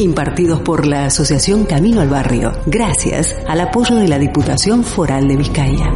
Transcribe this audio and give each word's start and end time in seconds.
Impartidos 0.00 0.60
por 0.60 0.86
la 0.86 1.04
Asociación 1.04 1.66
Camino 1.66 2.00
al 2.00 2.08
Barrio, 2.08 2.52
gracias 2.64 3.36
al 3.46 3.60
apoyo 3.60 3.96
de 3.96 4.08
la 4.08 4.18
Diputación 4.18 4.82
Foral 4.82 5.28
de 5.28 5.36
Vizcaya. 5.36 5.92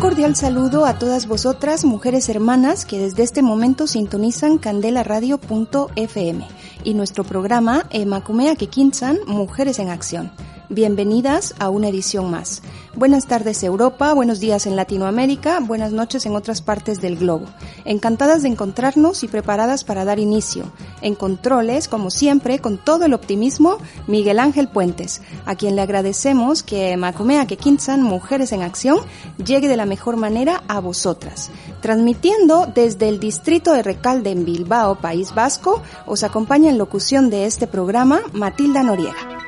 cordial 0.00 0.34
saludo 0.34 0.86
a 0.86 0.98
todas 0.98 1.26
vosotras, 1.26 1.84
mujeres 1.84 2.30
hermanas, 2.30 2.86
que 2.86 2.98
desde 2.98 3.22
este 3.22 3.42
momento 3.42 3.86
sintonizan 3.86 4.56
candelaradio.fm 4.56 6.48
y 6.84 6.94
nuestro 6.94 7.22
programa 7.22 7.86
Emacumea 7.90 8.56
Kekinsan, 8.56 9.18
Mujeres 9.26 9.78
en 9.78 9.90
Acción. 9.90 10.32
Bienvenidas 10.72 11.56
a 11.58 11.68
una 11.68 11.88
edición 11.88 12.30
más. 12.30 12.62
Buenas 12.94 13.26
tardes 13.26 13.64
Europa, 13.64 14.14
buenos 14.14 14.38
días 14.38 14.66
en 14.66 14.76
Latinoamérica, 14.76 15.58
buenas 15.58 15.90
noches 15.90 16.26
en 16.26 16.36
otras 16.36 16.62
partes 16.62 17.00
del 17.00 17.16
globo. 17.16 17.46
Encantadas 17.84 18.42
de 18.42 18.50
encontrarnos 18.50 19.24
y 19.24 19.26
preparadas 19.26 19.82
para 19.82 20.04
dar 20.04 20.20
inicio. 20.20 20.70
En 21.02 21.16
controles, 21.16 21.88
como 21.88 22.12
siempre, 22.12 22.60
con 22.60 22.78
todo 22.78 23.04
el 23.04 23.14
optimismo, 23.14 23.78
Miguel 24.06 24.38
Ángel 24.38 24.68
Puentes, 24.68 25.22
a 25.44 25.56
quien 25.56 25.74
le 25.74 25.82
agradecemos 25.82 26.62
que 26.62 26.96
Macumea 26.96 27.48
Kekinsan 27.48 28.04
Mujeres 28.04 28.52
en 28.52 28.62
Acción 28.62 29.00
llegue 29.44 29.66
de 29.66 29.76
la 29.76 29.86
mejor 29.86 30.18
manera 30.18 30.62
a 30.68 30.78
vosotras. 30.78 31.50
Transmitiendo 31.80 32.70
desde 32.72 33.08
el 33.08 33.18
distrito 33.18 33.72
de 33.72 33.82
Recalde 33.82 34.30
en 34.30 34.44
Bilbao, 34.44 35.00
País 35.00 35.34
Vasco, 35.34 35.82
os 36.06 36.22
acompaña 36.22 36.70
en 36.70 36.78
locución 36.78 37.28
de 37.28 37.46
este 37.46 37.66
programa 37.66 38.20
Matilda 38.32 38.84
Noriega. 38.84 39.39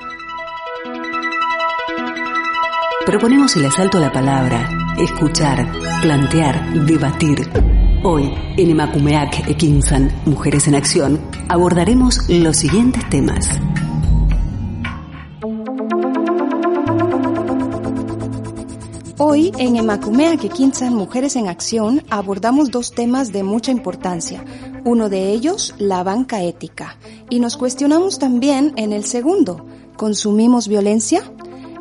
Proponemos 3.07 3.57
el 3.57 3.65
asalto 3.65 3.99
a 3.99 4.01
la 4.01 4.13
palabra, 4.13 4.95
escuchar, 4.97 5.67
plantear, 6.03 6.87
debatir. 6.87 7.51
Hoy, 8.05 8.33
en 8.57 8.71
Emakumeak 8.71 9.49
Ekinsan, 9.49 10.13
Mujeres 10.25 10.69
en 10.69 10.77
Acción, 10.77 11.21
abordaremos 11.49 12.29
los 12.29 12.57
siguientes 12.57 13.09
temas. 13.11 13.61
Hoy 19.19 19.51
en 19.59 19.77
Emakumeak 19.77 20.45
Ekinsan, 20.45 20.95
Mujeres 20.95 21.35
en 21.35 21.49
Acción, 21.49 22.05
abordamos 22.09 22.71
dos 22.71 22.93
temas 22.93 23.33
de 23.33 23.43
mucha 23.43 23.73
importancia. 23.73 24.45
Uno 24.85 25.09
de 25.09 25.33
ellos, 25.33 25.75
la 25.79 26.05
banca 26.05 26.43
ética. 26.43 26.99
Y 27.31 27.41
nos 27.41 27.57
cuestionamos 27.57 28.21
también 28.21 28.73
en 28.77 28.93
el 28.93 29.05
segundo, 29.05 29.67
¿consumimos 29.97 30.69
violencia? 30.69 31.25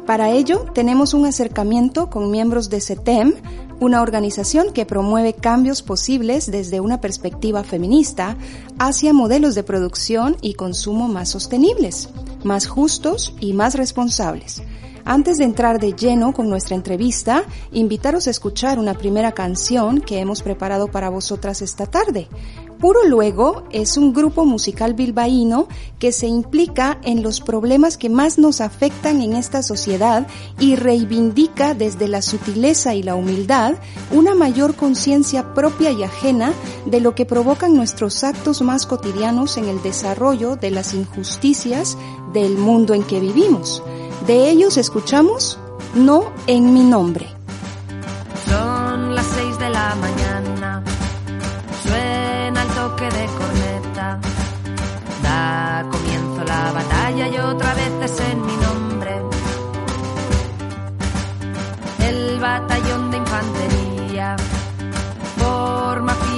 Para 0.06 0.32
ello, 0.32 0.66
tenemos 0.74 1.14
un 1.14 1.26
acercamiento 1.26 2.10
con 2.10 2.32
miembros 2.32 2.70
de 2.70 2.82
CETEM, 2.82 3.34
una 3.80 4.02
organización 4.02 4.74
que 4.74 4.86
promueve 4.86 5.34
cambios 5.34 5.84
posibles 5.84 6.50
desde 6.50 6.80
una 6.80 7.00
perspectiva 7.00 7.64
feminista 7.64 8.36
hacia 8.80 9.14
modelos 9.14 9.56
de 9.56 9.64
producción 9.64 10.38
y 10.42 10.56
consumo 10.56 11.08
más 11.08 11.30
sostenibles, 11.30 12.10
más 12.44 12.68
justos 12.68 13.34
y 13.40 13.54
más 13.54 13.76
responsables. 13.76 14.64
Antes 15.04 15.38
de 15.38 15.46
entrar 15.46 15.80
de 15.80 15.94
lleno 15.94 16.34
con 16.34 16.50
nuestra 16.50 16.76
entrevista, 16.76 17.44
invitaros 17.72 18.28
a 18.28 18.32
escuchar 18.32 18.78
una 18.78 18.94
primera 18.94 19.32
canción 19.32 20.00
que 20.00 20.20
hemos 20.20 20.44
preparado 20.44 20.90
para 20.90 21.10
vosotras 21.10 21.62
esta 21.62 21.86
tarde. 21.88 22.28
Puro 22.82 23.06
Luego 23.06 23.64
es 23.70 23.96
un 23.96 24.12
grupo 24.12 24.44
musical 24.44 24.96
bilbaíno 24.96 25.68
que 26.00 26.12
se 26.12 26.26
implica 26.26 26.98
en 27.04 27.22
los 27.22 27.40
problemas 27.40 27.96
que 27.96 28.10
más 28.10 28.40
nos 28.40 28.60
afectan 28.60 29.22
en 29.22 29.36
esta 29.36 29.62
sociedad 29.62 30.26
y 30.58 30.76
reivindica 30.76 31.76
desde 31.76 32.08
la 32.08 32.24
sutileza 32.24 32.96
y 32.96 33.04
la 33.04 33.14
humildad 33.14 33.76
una 34.10 34.34
mayor 34.34 34.76
conciencia 34.76 35.54
propia 35.54 35.92
y 35.92 36.02
ajena 36.02 36.54
de 36.88 37.02
lo 37.02 37.14
que 37.14 37.28
provocan 37.28 37.76
nuestros 37.76 38.24
actos 38.24 38.64
más 38.64 38.88
cotidianos 38.88 39.58
en 39.58 39.70
el 39.70 39.80
desarrollo 39.84 40.56
de 40.56 40.72
las 40.72 40.96
injusticias 40.96 42.00
del 42.34 42.58
mundo 42.58 42.96
en 42.96 43.04
que 43.04 43.20
vivimos. 43.20 43.84
De 44.26 44.50
ellos 44.50 44.78
escuchamos 44.78 45.60
No 45.94 46.32
en 46.48 46.74
mi 46.74 46.84
nombre. 46.84 47.28
Son 48.48 49.14
las 49.14 49.28
seis 49.28 49.60
de 49.60 49.70
la 49.70 49.94
mañana 49.96 50.21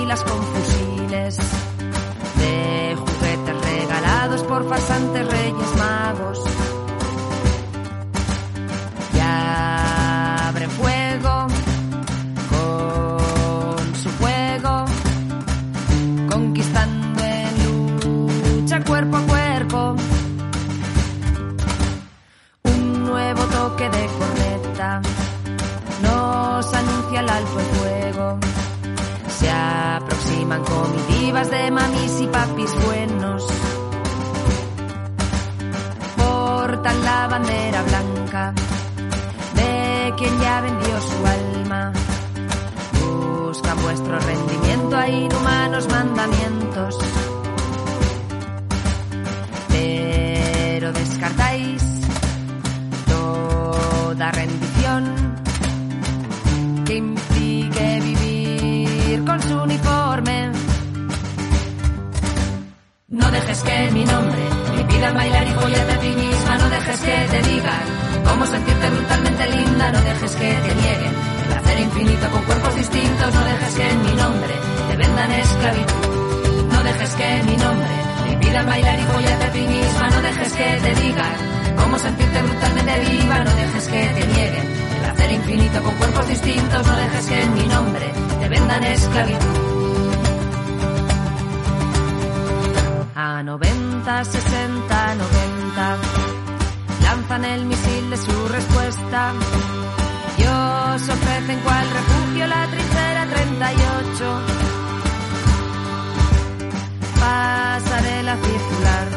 con 0.03 0.43
fusiles. 0.43 1.37
De 2.37 2.95
juguetes 2.97 3.61
regalados 3.61 4.43
por 4.43 4.67
farsantes 4.67 5.25
de 31.49 31.71
mamis 31.71 32.21
y 32.21 32.27
papis 32.27 32.71
buenos. 32.85 33.47
Portan 36.17 37.03
la 37.03 37.27
bandera 37.27 37.83
blanca 37.83 38.53
de 39.55 40.13
quien 40.17 40.39
ya 40.39 40.61
vendió 40.61 41.01
su 41.01 41.25
alma. 41.25 41.93
Buscan 42.99 43.81
vuestro 43.83 44.19
rendimiento 44.19 44.97
a 44.97 45.07
inhumanos 45.07 45.87
mandamientos 45.89 46.97
pero 50.83 50.91
descartáis 50.91 51.81
toda 53.07 54.31
rendición 54.31 55.22
dejes 63.43 63.63
que 63.63 63.91
mi 63.91 64.05
nombre 64.05 64.41
me 64.75 64.83
pidan 64.85 65.13
bailar 65.13 65.47
y 65.47 65.51
follarte 65.51 65.93
a 65.93 65.99
ti 65.99 66.07
misma, 66.07 66.57
no 66.57 66.69
dejes 66.69 66.99
que 67.01 67.15
te 67.31 67.41
digan 67.49 67.83
cómo 68.25 68.45
sentirte 68.45 68.89
brutalmente 68.89 69.49
linda, 69.49 69.91
no 69.91 70.01
dejes 70.01 70.31
que 70.35 70.49
te 70.53 70.75
nieguen. 70.75 71.13
El 71.41 71.47
placer 71.47 71.79
infinito 71.79 72.29
con 72.31 72.41
cuerpos 72.43 72.75
distintos, 72.75 73.35
no 73.35 73.43
dejes 73.43 73.73
que 73.75 73.89
en 73.89 74.03
mi 74.03 74.11
nombre 74.13 74.53
te 74.89 74.95
vendan 74.95 75.31
esclavitud, 75.31 76.65
no 76.71 76.83
dejes 76.83 77.13
que 77.15 77.43
mi 77.43 77.57
nombre 77.57 77.93
pidan 78.39 78.65
bailar 78.65 78.99
y 78.99 79.03
follarte 79.03 79.45
a 79.45 79.51
ti 79.51 79.61
misma, 79.61 80.09
no 80.09 80.21
dejes 80.21 80.53
que 80.53 80.79
te 80.83 81.01
digan 81.01 81.35
cómo 81.77 81.99
sentirte 81.99 82.41
brutalmente 82.41 82.99
viva, 83.11 83.39
no 83.43 83.55
dejes 83.55 83.87
que 83.87 84.01
te 84.07 84.27
nieguen. 84.27 84.65
El 84.93 84.99
placer 85.03 85.31
infinito 85.31 85.83
con 85.83 85.95
cuerpos 85.95 86.27
distintos, 86.29 86.87
no 86.87 86.95
dejes 86.95 87.25
que 87.25 87.41
en 87.41 87.53
mi 87.53 87.67
nombre 87.67 88.05
te 88.39 88.49
vendan 88.49 88.83
esclavitud. 88.85 89.62
90, 93.43 94.23
60, 94.23 95.15
90 95.15 95.97
lanzan 97.03 97.45
el 97.45 97.65
misil 97.65 98.09
de 98.09 98.17
su 98.17 98.47
respuesta. 98.47 99.33
Y 100.37 100.43
os 100.43 101.09
ofrecen 101.09 101.59
cual 101.59 101.85
refugio 101.89 102.47
la 102.47 102.67
trinchera 102.67 103.25
38 103.27 104.39
pasarela 107.19 108.35
circular 108.37 109.07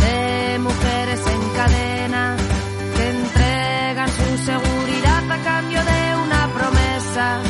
de 0.00 0.58
mujeres 0.58 1.20
en 1.26 1.40
cadena 1.56 2.36
que 2.96 3.08
entregan 3.10 4.08
su 4.08 4.38
seguridad 4.44 5.30
a 5.30 5.38
cambio 5.44 5.80
de 5.84 6.16
una 6.24 6.48
promesa. 6.54 7.47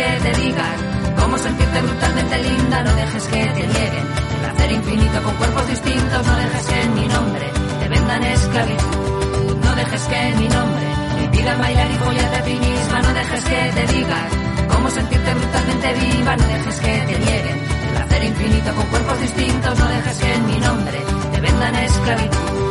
Que 0.00 0.30
te 0.30 0.40
digan 0.40 0.76
cómo 1.20 1.36
sentirte 1.36 1.82
brutalmente 1.82 2.36
linda, 2.42 2.82
no 2.82 2.92
dejes 2.94 3.24
que 3.24 3.42
te 3.56 3.66
nieguen. 3.72 4.06
Placer 4.40 4.72
infinito 4.72 5.22
con 5.22 5.34
cuerpos 5.34 5.68
distintos, 5.68 6.26
no 6.26 6.36
dejes 6.36 6.66
que 6.66 6.80
en 6.82 6.94
mi 6.94 7.06
nombre 7.06 7.46
te 7.80 7.88
vendan 7.88 8.22
esclavitud, 8.24 9.56
no 9.64 9.74
dejes 9.76 10.02
que 10.10 10.20
mi 10.40 10.48
nombre 10.48 10.86
te 11.16 11.24
impida 11.24 11.54
bailar 11.56 11.90
y 11.90 11.96
follarte 12.04 12.36
a 12.36 12.44
ti 12.44 12.54
misma, 12.54 13.02
no 13.02 13.12
dejes 13.20 13.44
que 13.44 13.60
te 13.76 13.92
digan 13.94 14.28
cómo 14.72 14.90
sentirte 14.90 15.34
brutalmente 15.34 15.88
viva, 16.00 16.36
no 16.36 16.46
dejes 16.46 16.80
que 16.80 16.94
te 17.08 17.18
nieguen. 17.18 17.58
Placer 17.94 18.24
infinito 18.24 18.74
con 18.74 18.86
cuerpos 18.86 19.20
distintos, 19.20 19.78
no 19.78 19.86
dejes 19.88 20.18
que 20.18 20.34
en 20.34 20.46
mi 20.46 20.58
nombre 20.60 20.98
te 21.32 21.40
vendan 21.40 21.74
esclavitud. 21.76 22.69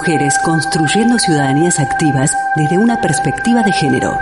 Mujeres 0.00 0.38
construyendo 0.42 1.18
ciudadanías 1.18 1.78
activas 1.78 2.34
desde 2.56 2.78
una 2.78 3.02
perspectiva 3.02 3.62
de 3.62 3.70
género. 3.70 4.18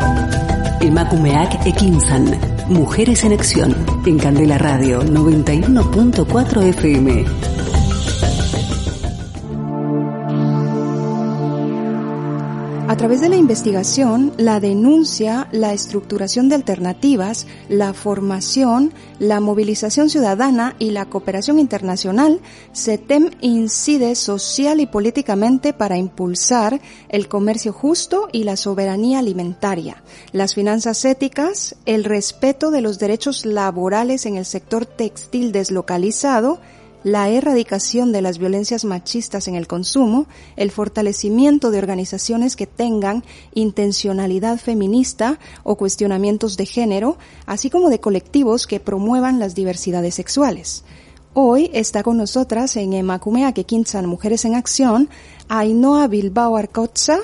Emakumeak 0.80 1.64
Ekinsan. 1.64 2.36
Mujeres 2.66 3.22
en 3.22 3.32
Acción. 3.32 3.76
En 4.04 4.18
Candela 4.18 4.58
Radio 4.58 5.02
91.4 5.02 6.62
FM. 6.64 7.57
Través 12.98 13.20
de 13.20 13.28
la 13.28 13.36
investigación, 13.36 14.32
la 14.38 14.58
denuncia, 14.58 15.46
la 15.52 15.72
estructuración 15.72 16.48
de 16.48 16.56
alternativas, 16.56 17.46
la 17.68 17.94
formación, 17.94 18.92
la 19.20 19.38
movilización 19.38 20.10
ciudadana 20.10 20.74
y 20.80 20.90
la 20.90 21.04
cooperación 21.04 21.60
internacional, 21.60 22.40
CETEM 22.74 23.30
incide 23.40 24.16
social 24.16 24.80
y 24.80 24.86
políticamente 24.86 25.72
para 25.72 25.96
impulsar 25.96 26.80
el 27.08 27.28
comercio 27.28 27.72
justo 27.72 28.28
y 28.32 28.42
la 28.42 28.56
soberanía 28.56 29.20
alimentaria, 29.20 30.02
las 30.32 30.56
finanzas 30.56 31.04
éticas, 31.04 31.76
el 31.86 32.02
respeto 32.02 32.72
de 32.72 32.80
los 32.80 32.98
derechos 32.98 33.46
laborales 33.46 34.26
en 34.26 34.36
el 34.36 34.44
sector 34.44 34.86
textil 34.86 35.52
deslocalizado, 35.52 36.58
la 37.08 37.30
erradicación 37.30 38.12
de 38.12 38.20
las 38.20 38.36
violencias 38.36 38.84
machistas 38.84 39.48
en 39.48 39.54
el 39.54 39.66
consumo, 39.66 40.26
el 40.56 40.70
fortalecimiento 40.70 41.70
de 41.70 41.78
organizaciones 41.78 42.54
que 42.54 42.66
tengan 42.66 43.24
intencionalidad 43.54 44.58
feminista 44.58 45.38
o 45.62 45.76
cuestionamientos 45.76 46.58
de 46.58 46.66
género, 46.66 47.16
así 47.46 47.70
como 47.70 47.88
de 47.88 48.00
colectivos 48.00 48.66
que 48.66 48.78
promuevan 48.78 49.38
las 49.38 49.54
diversidades 49.54 50.14
sexuales. 50.14 50.84
Hoy 51.32 51.70
está 51.72 52.02
con 52.02 52.18
nosotras 52.18 52.76
en 52.76 52.92
Emakumea 52.92 53.52
Kekinsan 53.52 54.06
Mujeres 54.06 54.44
en 54.44 54.54
Acción, 54.54 55.08
Ainhoa 55.48 56.08
Bilbao 56.08 56.56
Arcotza, 56.56 57.20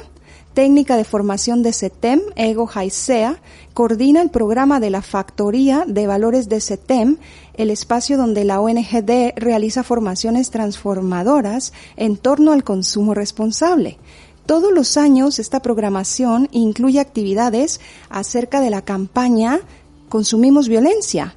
técnica 0.54 0.96
de 0.96 1.04
formación 1.04 1.62
de 1.62 1.72
CETEM, 1.72 2.20
Ego 2.36 2.66
Jaisea, 2.66 3.40
coordina 3.74 4.22
el 4.22 4.30
programa 4.30 4.80
de 4.80 4.90
la 4.90 5.02
Factoría 5.02 5.84
de 5.86 6.06
Valores 6.06 6.48
de 6.48 6.60
CETEM, 6.60 7.18
el 7.54 7.70
espacio 7.70 8.16
donde 8.16 8.44
la 8.44 8.60
ONGD 8.60 9.34
realiza 9.36 9.82
formaciones 9.82 10.50
transformadoras 10.50 11.72
en 11.96 12.16
torno 12.16 12.52
al 12.52 12.64
consumo 12.64 13.14
responsable. 13.14 13.98
Todos 14.46 14.72
los 14.72 14.96
años 14.96 15.38
esta 15.38 15.60
programación 15.60 16.48
incluye 16.52 17.00
actividades 17.00 17.80
acerca 18.08 18.60
de 18.60 18.70
la 18.70 18.82
campaña 18.82 19.60
Consumimos 20.08 20.68
Violencia, 20.68 21.34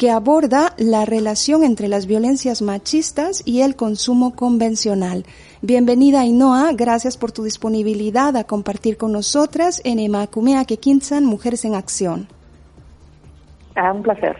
que 0.00 0.10
aborda 0.10 0.74
la 0.78 1.04
relación 1.04 1.64
entre 1.64 1.88
las 1.88 2.06
violencias 2.06 2.62
machistas 2.62 3.42
y 3.44 3.62
el 3.62 3.76
consumo 3.76 4.34
convencional. 4.34 5.26
Bienvenida 5.62 6.20
Ainhoa, 6.20 6.72
gracias 6.72 7.18
por 7.18 7.32
tu 7.32 7.44
disponibilidad 7.44 8.34
a 8.38 8.44
compartir 8.44 8.96
con 8.96 9.12
nosotras 9.12 9.82
en 9.84 9.98
Emakumea 9.98 10.64
Kekinsan 10.64 11.26
Mujeres 11.26 11.66
en 11.66 11.74
Acción. 11.74 12.28
Ah, 13.74 13.92
un 13.92 14.02
placer. 14.02 14.38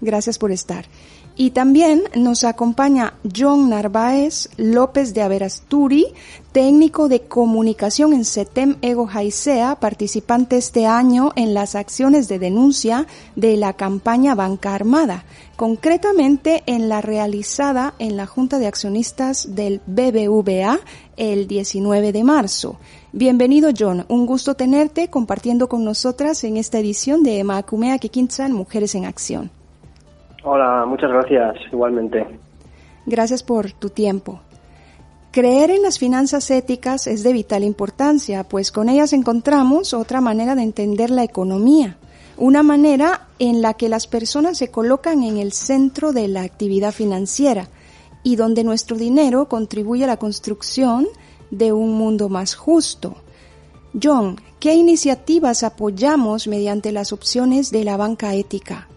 Gracias 0.00 0.38
por 0.38 0.50
estar. 0.50 0.86
Y 1.34 1.52
también 1.52 2.02
nos 2.14 2.44
acompaña 2.44 3.14
John 3.34 3.70
Narváez 3.70 4.50
López 4.58 5.14
de 5.14 5.22
Averasturi, 5.22 6.06
técnico 6.52 7.08
de 7.08 7.22
comunicación 7.22 8.12
en 8.12 8.26
CETEM 8.26 8.76
Ego 8.82 9.06
Jaisea, 9.06 9.76
participante 9.76 10.58
este 10.58 10.84
año 10.86 11.32
en 11.34 11.54
las 11.54 11.74
acciones 11.74 12.28
de 12.28 12.38
denuncia 12.38 13.06
de 13.34 13.56
la 13.56 13.72
campaña 13.72 14.34
Banca 14.34 14.74
Armada, 14.74 15.24
concretamente 15.56 16.64
en 16.66 16.90
la 16.90 17.00
realizada 17.00 17.94
en 17.98 18.18
la 18.18 18.26
Junta 18.26 18.58
de 18.58 18.66
Accionistas 18.66 19.54
del 19.54 19.80
BBVA 19.86 20.80
el 21.16 21.48
19 21.48 22.12
de 22.12 22.24
marzo. 22.24 22.78
Bienvenido 23.12 23.70
John, 23.76 24.04
un 24.08 24.26
gusto 24.26 24.54
tenerte 24.54 25.08
compartiendo 25.08 25.70
con 25.70 25.82
nosotras 25.82 26.44
en 26.44 26.58
esta 26.58 26.78
edición 26.78 27.22
de 27.22 27.38
Emakumea 27.38 27.98
Kekinsan 27.98 28.52
Mujeres 28.52 28.94
en 28.94 29.06
Acción. 29.06 29.61
Hola, 30.44 30.84
muchas 30.86 31.10
gracias, 31.10 31.56
igualmente. 31.72 32.26
Gracias 33.06 33.42
por 33.42 33.72
tu 33.72 33.90
tiempo. 33.90 34.40
Creer 35.30 35.70
en 35.70 35.82
las 35.82 35.98
finanzas 35.98 36.50
éticas 36.50 37.06
es 37.06 37.22
de 37.22 37.32
vital 37.32 37.64
importancia, 37.64 38.44
pues 38.44 38.70
con 38.72 38.88
ellas 38.88 39.12
encontramos 39.12 39.94
otra 39.94 40.20
manera 40.20 40.54
de 40.54 40.62
entender 40.62 41.10
la 41.10 41.24
economía, 41.24 41.96
una 42.36 42.62
manera 42.62 43.28
en 43.38 43.62
la 43.62 43.74
que 43.74 43.88
las 43.88 44.06
personas 44.06 44.58
se 44.58 44.70
colocan 44.70 45.22
en 45.22 45.38
el 45.38 45.52
centro 45.52 46.12
de 46.12 46.28
la 46.28 46.42
actividad 46.42 46.92
financiera 46.92 47.68
y 48.22 48.36
donde 48.36 48.64
nuestro 48.64 48.96
dinero 48.96 49.48
contribuye 49.48 50.04
a 50.04 50.08
la 50.08 50.18
construcción 50.18 51.06
de 51.50 51.72
un 51.72 51.94
mundo 51.94 52.28
más 52.28 52.54
justo. 52.54 53.14
John, 54.00 54.40
¿qué 54.58 54.74
iniciativas 54.74 55.62
apoyamos 55.62 56.48
mediante 56.48 56.92
las 56.92 57.12
opciones 57.12 57.70
de 57.70 57.84
la 57.84 57.96
banca 57.96 58.34
ética? 58.34 58.88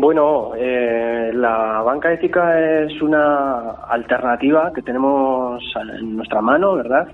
Bueno, 0.00 0.52
eh, 0.56 1.32
la 1.34 1.82
banca 1.82 2.12
ética 2.12 2.84
es 2.84 3.02
una 3.02 3.70
alternativa 3.88 4.72
que 4.72 4.80
tenemos 4.80 5.60
en 5.74 6.16
nuestra 6.16 6.40
mano, 6.40 6.76
¿verdad? 6.76 7.08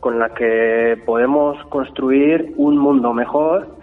Con 0.00 0.18
la 0.18 0.30
que 0.30 0.96
podemos 1.04 1.62
construir 1.66 2.54
un 2.56 2.78
mundo 2.78 3.12
mejor 3.12 3.76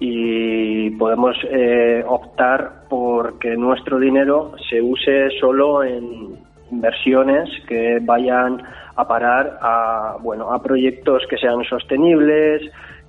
y 0.00 0.90
podemos 0.98 1.36
eh, 1.52 2.02
optar 2.04 2.88
por 2.88 3.38
que 3.38 3.56
nuestro 3.56 4.00
dinero 4.00 4.54
se 4.68 4.82
use 4.82 5.30
solo 5.38 5.84
en 5.84 6.36
inversiones 6.72 7.48
que 7.68 8.00
vayan 8.02 8.60
a 8.96 9.06
parar 9.06 9.56
a 9.62 10.16
bueno 10.20 10.52
a 10.52 10.60
proyectos 10.60 11.22
que 11.30 11.38
sean 11.38 11.62
sostenibles 11.62 12.62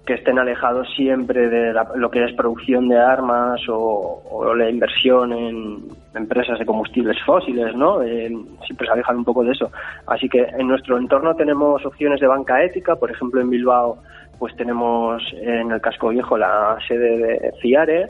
que 0.06 0.16
estén 0.16 0.40
alejados 0.40 0.88
siempre 0.96 1.48
de 1.48 1.74
lo 1.96 2.10
que 2.10 2.24
es 2.24 2.34
producción 2.34 2.88
de 2.90 2.98
armas 2.98 3.62
o, 3.70 4.54
la 4.56 4.70
inversión 4.70 5.32
en 5.32 5.78
empresas 6.16 6.58
de 6.58 6.66
combustibles 6.66 7.18
fósiles, 7.24 7.76
¿no? 7.76 8.02
Eh, 8.02 8.36
siempre 8.66 8.88
se 8.88 8.94
alejan 8.94 9.18
un 9.18 9.26
poco 9.26 9.44
de 9.44 9.52
eso. 9.52 9.72
Así 10.08 10.28
que 10.28 10.42
en 10.42 10.68
nuestro 10.68 10.98
entorno 10.98 11.36
tenemos 11.36 11.86
opciones 11.86 12.20
de 12.20 12.28
banca 12.28 12.64
ética, 12.64 12.96
por 12.96 13.12
ejemplo 13.12 13.42
en 13.42 13.50
Bilbao 13.50 13.98
pues 14.42 14.56
tenemos 14.56 15.22
en 15.40 15.72
el 15.72 15.80
casco 15.82 16.10
viejo 16.10 16.36
la 16.36 16.76
sede 16.88 17.16
de 17.16 17.54
CIARE, 17.62 18.08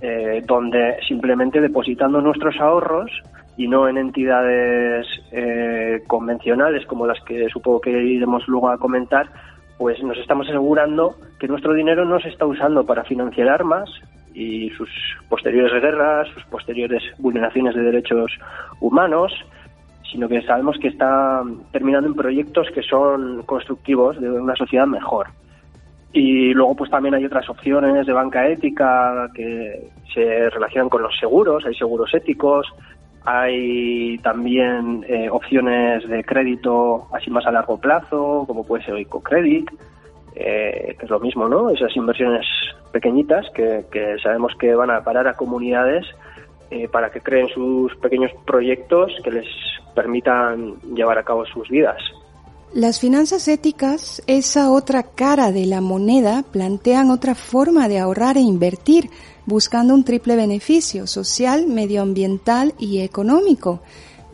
eh, 0.00 0.40
donde 0.46 0.96
simplemente 1.08 1.60
depositando 1.60 2.20
nuestros 2.20 2.54
ahorros 2.60 3.10
y 3.56 3.66
no 3.66 3.88
en 3.88 3.98
entidades 3.98 5.06
eh, 5.32 6.04
convencionales 6.06 6.86
como 6.86 7.04
las 7.04 7.20
que 7.24 7.48
supongo 7.48 7.80
que 7.80 7.90
iremos 7.90 8.46
luego 8.46 8.68
a 8.68 8.78
comentar, 8.78 9.26
pues 9.78 10.02
nos 10.02 10.18
estamos 10.18 10.48
asegurando 10.48 11.16
que 11.38 11.48
nuestro 11.48 11.74
dinero 11.74 12.04
no 12.04 12.20
se 12.20 12.28
está 12.28 12.46
usando 12.46 12.84
para 12.86 13.04
financiar 13.04 13.48
armas 13.48 13.90
y 14.34 14.70
sus 14.70 14.88
posteriores 15.28 15.82
guerras, 15.82 16.28
sus 16.28 16.44
posteriores 16.44 17.02
vulneraciones 17.18 17.74
de 17.74 17.82
derechos 17.82 18.32
humanos, 18.80 19.32
sino 20.10 20.28
que 20.28 20.42
sabemos 20.42 20.78
que 20.78 20.88
está 20.88 21.42
terminando 21.70 22.08
en 22.08 22.14
proyectos 22.14 22.68
que 22.74 22.82
son 22.82 23.42
constructivos 23.42 24.20
de 24.20 24.30
una 24.30 24.54
sociedad 24.56 24.86
mejor. 24.86 25.28
Y 26.12 26.52
luego 26.52 26.76
pues 26.76 26.90
también 26.90 27.14
hay 27.14 27.24
otras 27.24 27.48
opciones 27.48 28.06
de 28.06 28.12
banca 28.12 28.46
ética 28.46 29.30
que 29.34 29.88
se 30.12 30.50
relacionan 30.50 30.90
con 30.90 31.02
los 31.02 31.18
seguros, 31.18 31.64
hay 31.64 31.74
seguros 31.74 32.12
éticos, 32.12 32.66
hay 33.24 34.18
también 34.18 35.04
eh, 35.08 35.28
opciones 35.30 36.08
de 36.08 36.24
crédito 36.24 37.06
así 37.12 37.30
más 37.30 37.46
a 37.46 37.52
largo 37.52 37.78
plazo, 37.78 38.44
como 38.46 38.64
puede 38.64 38.84
ser 38.84 38.96
EcoCredit, 38.96 39.70
eh, 40.34 40.96
que 40.98 41.04
es 41.04 41.10
lo 41.10 41.20
mismo, 41.20 41.48
¿no? 41.48 41.70
Esas 41.70 41.94
inversiones 41.96 42.46
pequeñitas 42.90 43.46
que, 43.54 43.84
sabemos 44.22 44.52
que 44.58 44.74
van 44.74 44.90
a 44.90 45.02
parar 45.04 45.28
a 45.28 45.34
comunidades 45.34 46.04
eh, 46.70 46.88
para 46.88 47.10
que 47.10 47.20
creen 47.20 47.48
sus 47.48 47.94
pequeños 47.96 48.32
proyectos 48.46 49.12
que 49.22 49.30
les 49.30 49.46
permitan 49.94 50.76
llevar 50.94 51.18
a 51.18 51.22
cabo 51.22 51.44
sus 51.46 51.68
vidas. 51.68 51.98
Las 52.74 53.00
finanzas 53.00 53.48
éticas, 53.48 54.22
esa 54.26 54.70
otra 54.70 55.02
cara 55.02 55.52
de 55.52 55.66
la 55.66 55.82
moneda, 55.82 56.42
plantean 56.50 57.10
otra 57.10 57.34
forma 57.34 57.86
de 57.86 57.98
ahorrar 57.98 58.38
e 58.38 58.40
invertir, 58.40 59.10
buscando 59.46 59.94
un 59.94 60.04
triple 60.04 60.36
beneficio 60.36 61.06
social, 61.06 61.66
medioambiental 61.66 62.74
y 62.78 63.00
económico. 63.00 63.80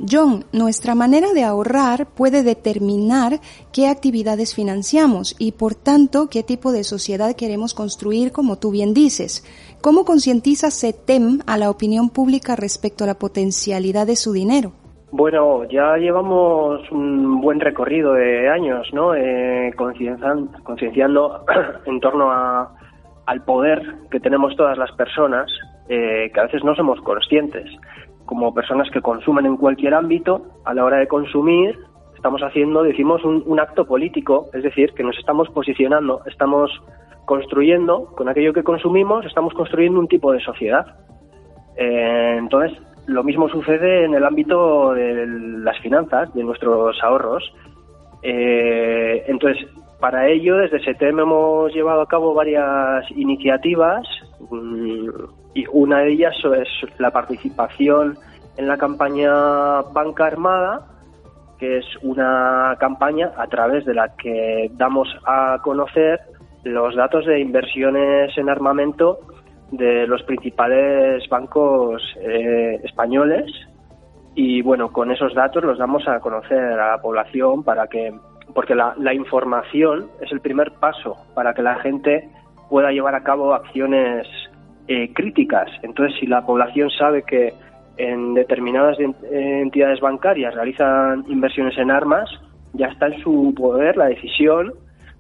John, 0.09 0.45
nuestra 0.53 0.95
manera 0.95 1.33
de 1.33 1.43
ahorrar 1.43 2.07
puede 2.07 2.45
determinar 2.45 3.41
qué 3.73 3.89
actividades 3.89 4.55
financiamos 4.55 5.35
y, 5.41 5.53
por 5.53 5.75
tanto, 5.75 6.29
qué 6.31 6.45
tipo 6.45 6.71
de 6.71 6.85
sociedad 6.85 7.35
queremos 7.35 7.75
construir, 7.75 8.31
como 8.31 8.59
tú 8.59 8.71
bien 8.71 8.95
dices. 8.95 9.45
¿Cómo 9.81 10.05
concientiza 10.05 10.71
CETEM 10.71 11.41
a 11.47 11.57
la 11.57 11.71
opinión 11.71 12.11
pública 12.11 12.55
respecto 12.55 13.03
a 13.03 13.09
la 13.09 13.19
potencialidad 13.19 14.07
de 14.07 14.17
su 14.17 14.33
dinero? 14.33 14.73
Bueno, 15.11 15.65
ya 15.65 15.97
llevamos 15.97 16.81
un 16.93 17.41
buen 17.41 17.59
recorrido 17.59 18.13
de 18.13 18.51
años, 18.51 18.87
¿no? 18.93 19.15
Eh, 19.15 19.73
concienciando 19.77 21.45
en 21.87 21.99
torno 21.99 22.31
a, 22.31 22.78
al 23.29 23.45
poder 23.45 23.83
que 24.11 24.21
tenemos 24.21 24.57
todas 24.57 24.79
las 24.79 24.91
personas, 24.93 25.53
eh, 25.91 26.31
que 26.33 26.41
a 26.41 26.45
veces 26.45 26.65
no 26.65 26.75
somos 26.75 26.99
conscientes. 27.03 27.71
Como 28.25 28.55
personas 28.55 28.91
que 28.91 29.03
consumen 29.03 29.45
en 29.45 29.59
cualquier 29.59 29.93
ámbito, 29.93 30.47
a 30.65 30.73
la 30.73 30.83
hora 30.83 30.97
de 30.97 31.07
consumir, 31.09 31.79
estamos 32.17 32.41
haciendo, 32.41 32.83
decimos, 32.83 33.23
un, 33.27 33.61
acto 33.61 33.85
político, 33.85 34.47
es 34.55 34.63
decir, 34.63 34.95
que 34.95 35.03
nos 35.03 35.19
estamos 35.19 35.51
posicionando, 35.51 36.23
estamos 36.25 36.71
construyendo, 37.27 38.07
con 38.17 38.31
aquello 38.31 38.55
que 38.55 38.63
consumimos, 38.63 39.27
estamos 39.27 39.53
construyendo 39.53 40.01
un 40.01 40.09
tipo 40.09 40.33
de 40.33 40.41
sociedad. 40.41 40.87
Eh, 41.77 42.37
entonces, 42.39 42.79
lo 43.07 43.23
mismo 43.25 43.51
sucede 43.51 44.07
en 44.07 44.15
el 44.15 44.25
ámbito 44.25 44.95
de 44.95 45.27
las 45.27 45.79
finanzas, 45.81 46.33
de 46.33 46.45
nuestros 46.45 46.97
ahorros. 47.03 47.45
Eh, 48.23 49.25
entonces, 49.29 49.67
para 50.01 50.29
ello, 50.29 50.57
desde 50.57 50.83
SETEM 50.85 51.21
hemos 51.21 51.73
llevado 51.73 52.03
a 52.03 52.09
cabo 52.09 52.35
varias 52.35 53.11
iniciativas 53.11 54.07
mm, 54.51 55.09
y 55.55 55.65
una 55.73 56.01
de 56.01 56.13
ellas 56.13 56.37
es 56.57 56.69
la 57.01 57.11
participación 57.11 58.17
en 58.57 58.69
la 58.69 58.77
campaña 58.77 59.83
Banca 59.93 60.27
Armada, 60.27 60.87
que 61.59 61.79
es 61.79 61.87
una 62.03 62.77
campaña 62.79 63.33
a 63.37 63.47
través 63.49 63.85
de 63.85 63.95
la 63.95 64.15
que 64.17 64.71
damos 64.75 65.09
a 65.27 65.59
conocer 65.63 66.21
los 66.65 66.95
datos 66.95 67.27
de 67.27 67.41
inversiones 67.41 68.37
en 68.37 68.49
armamento 68.49 69.19
de 69.71 70.07
los 70.07 70.23
principales 70.23 71.29
bancos 71.29 72.03
eh, 72.21 72.81
españoles. 72.85 73.51
Y 74.35 74.63
bueno, 74.63 74.93
con 74.93 75.11
esos 75.11 75.35
datos 75.35 75.65
los 75.65 75.79
damos 75.79 76.07
a 76.07 76.21
conocer 76.21 76.59
a 76.59 76.93
la 76.93 77.03
población 77.03 77.65
para 77.65 77.89
que, 77.89 78.13
porque 78.55 78.75
la, 78.75 79.15
información 79.15 80.09
es 80.21 80.33
el 80.33 80.41
primer 80.41 80.73
paso 80.73 81.17
para 81.35 81.55
que 81.55 81.63
la 81.63 81.77
gente 81.77 82.29
pueda 82.69 82.91
llevar 82.91 83.15
a 83.15 83.23
cabo 83.23 83.55
acciones 83.55 84.27
eh, 84.87 85.13
críticas. 85.13 85.71
Entonces, 85.83 86.19
si 86.19 86.27
la 86.27 86.45
población 86.45 86.91
sabe 86.91 87.23
que 87.23 87.55
en 87.97 88.35
determinadas 88.35 88.97
entidades 89.31 90.01
bancarias 90.01 90.55
realizan 90.55 91.25
inversiones 91.29 91.77
en 91.79 91.91
armas, 91.91 92.31
ya 92.75 92.87
está 92.87 93.07
en 93.09 93.21
su 93.23 93.53
poder 93.57 93.97
la 93.97 94.07
decisión 94.07 94.73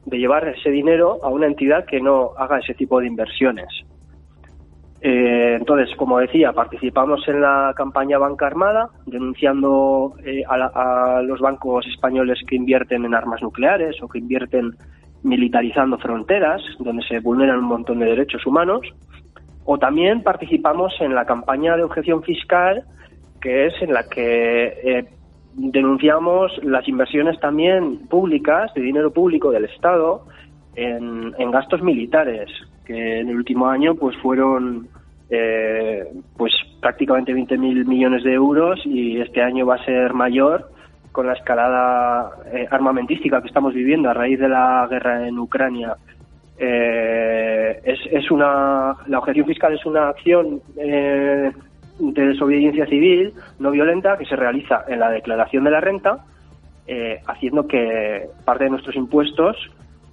de 0.06 0.18
llevar 0.18 0.46
ese 0.48 0.70
dinero 0.70 1.18
a 1.22 1.28
una 1.28 1.46
entidad 1.46 1.84
que 1.84 2.00
no 2.00 2.30
haga 2.38 2.58
ese 2.58 2.74
tipo 2.74 3.00
de 3.00 3.08
inversiones. 3.08 3.68
Eh, 5.00 5.56
entonces, 5.58 5.94
como 5.96 6.18
decía, 6.18 6.52
participamos 6.52 7.26
en 7.28 7.40
la 7.40 7.72
campaña 7.76 8.18
Banca 8.18 8.46
Armada, 8.46 8.90
denunciando 9.06 10.14
eh, 10.24 10.42
a, 10.48 11.22
los 11.22 11.40
bancos 11.40 11.86
españoles 11.86 12.40
que 12.46 12.56
invierten 12.56 13.04
en 13.04 13.14
armas 13.14 13.40
nucleares 13.42 14.02
o 14.02 14.08
que 14.08 14.18
invierten 14.18 14.72
militarizando 15.22 15.98
fronteras, 15.98 16.62
donde 16.80 17.04
se 17.04 17.20
vulneran 17.20 17.58
un 17.58 17.66
montón 17.66 18.00
de 18.00 18.06
derechos 18.06 18.44
humanos. 18.46 18.80
O 19.64 19.78
también 19.78 20.22
participamos 20.22 20.92
en 21.00 21.14
la 21.14 21.26
campaña 21.26 21.76
de 21.76 21.84
objeción 21.84 22.22
fiscal, 22.22 22.82
que 23.40 23.66
es 23.66 23.74
en 23.80 23.92
la 23.92 24.08
que 24.08 24.66
eh, 24.82 25.04
denunciamos 25.54 26.52
las 26.64 26.88
inversiones 26.88 27.38
también 27.38 28.08
públicas, 28.08 28.72
de 28.74 28.80
dinero 28.80 29.12
público 29.12 29.50
del 29.50 29.66
Estado, 29.66 30.24
en, 30.74 31.34
en 31.38 31.50
gastos 31.50 31.82
militares, 31.82 32.50
que 32.88 33.20
en 33.20 33.28
el 33.28 33.36
último 33.36 33.68
año 33.68 33.94
pues 33.94 34.16
fueron 34.16 34.88
eh, 35.28 36.08
pues 36.38 36.52
prácticamente 36.80 37.34
20.000 37.34 37.84
millones 37.84 38.24
de 38.24 38.32
euros 38.32 38.80
y 38.86 39.20
este 39.20 39.42
año 39.42 39.66
va 39.66 39.74
a 39.74 39.84
ser 39.84 40.14
mayor 40.14 40.70
con 41.12 41.26
la 41.26 41.34
escalada 41.34 42.30
eh, 42.50 42.66
armamentística 42.70 43.42
que 43.42 43.48
estamos 43.48 43.74
viviendo 43.74 44.08
a 44.08 44.14
raíz 44.14 44.40
de 44.40 44.48
la 44.48 44.86
guerra 44.88 45.28
en 45.28 45.38
Ucrania. 45.38 45.96
Eh, 46.58 47.80
es, 47.84 48.00
es, 48.10 48.30
una 48.30 48.96
la 49.06 49.18
objeción 49.18 49.46
fiscal 49.46 49.74
es 49.74 49.84
una 49.84 50.08
acción 50.08 50.60
de 50.74 51.52
desobediencia 52.00 52.86
civil 52.86 53.34
no 53.58 53.70
violenta 53.70 54.16
que 54.16 54.24
se 54.24 54.34
realiza 54.34 54.84
en 54.88 54.98
la 54.98 55.10
declaración 55.10 55.62
de 55.62 55.70
la 55.70 55.80
renta 55.80 56.24
haciendo 57.26 57.68
que 57.68 58.28
parte 58.44 58.64
de 58.64 58.70
nuestros 58.70 58.96
impuestos 58.96 59.56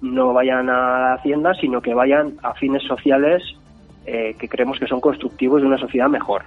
no 0.00 0.32
vayan 0.32 0.68
a 0.68 1.00
la 1.00 1.14
Hacienda, 1.14 1.54
sino 1.54 1.80
que 1.80 1.94
vayan 1.94 2.36
a 2.42 2.54
fines 2.54 2.82
sociales 2.82 3.42
eh, 4.06 4.36
que 4.38 4.48
creemos 4.48 4.78
que 4.78 4.86
son 4.86 5.00
constructivos 5.00 5.62
de 5.62 5.66
una 5.66 5.78
sociedad 5.78 6.08
mejor. 6.08 6.44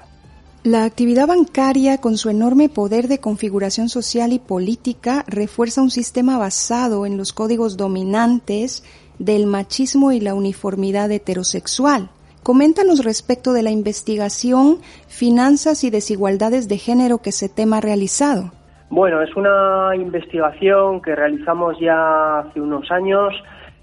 La 0.64 0.84
actividad 0.84 1.28
bancaria, 1.28 2.00
con 2.00 2.18
su 2.18 2.30
enorme 2.30 2.70
poder 2.70 3.08
de 3.08 3.20
configuración 3.20 3.90
social 3.90 4.34
y 4.34 4.40
política, 4.40 5.24
refuerza 5.28 5.82
un 5.82 5.90
sistema 5.90 6.38
basado 6.38 7.06
en 7.06 7.18
los 7.18 7.34
códigos 7.34 7.78
dominantes 7.78 8.84
del 9.20 9.46
machismo 9.46 10.12
y 10.12 10.20
la 10.20 10.34
uniformidad 10.34 11.12
heterosexual. 11.12 12.10
Coméntanos 12.44 13.04
respecto 13.04 13.54
de 13.54 13.64
la 13.64 13.72
investigación 13.72 14.80
Finanzas 15.08 15.84
y 15.84 15.90
Desigualdades 15.90 16.68
de 16.68 16.78
Género 16.78 17.20
que 17.20 17.32
se 17.32 17.50
tema 17.50 17.82
realizado. 17.82 18.52
Bueno, 18.90 19.22
es 19.22 19.36
una 19.36 19.96
investigación 19.96 21.02
que 21.02 21.16
realizamos 21.16 21.80
ya 21.80 22.40
hace 22.40 22.60
unos 22.60 22.90
años 22.92 23.34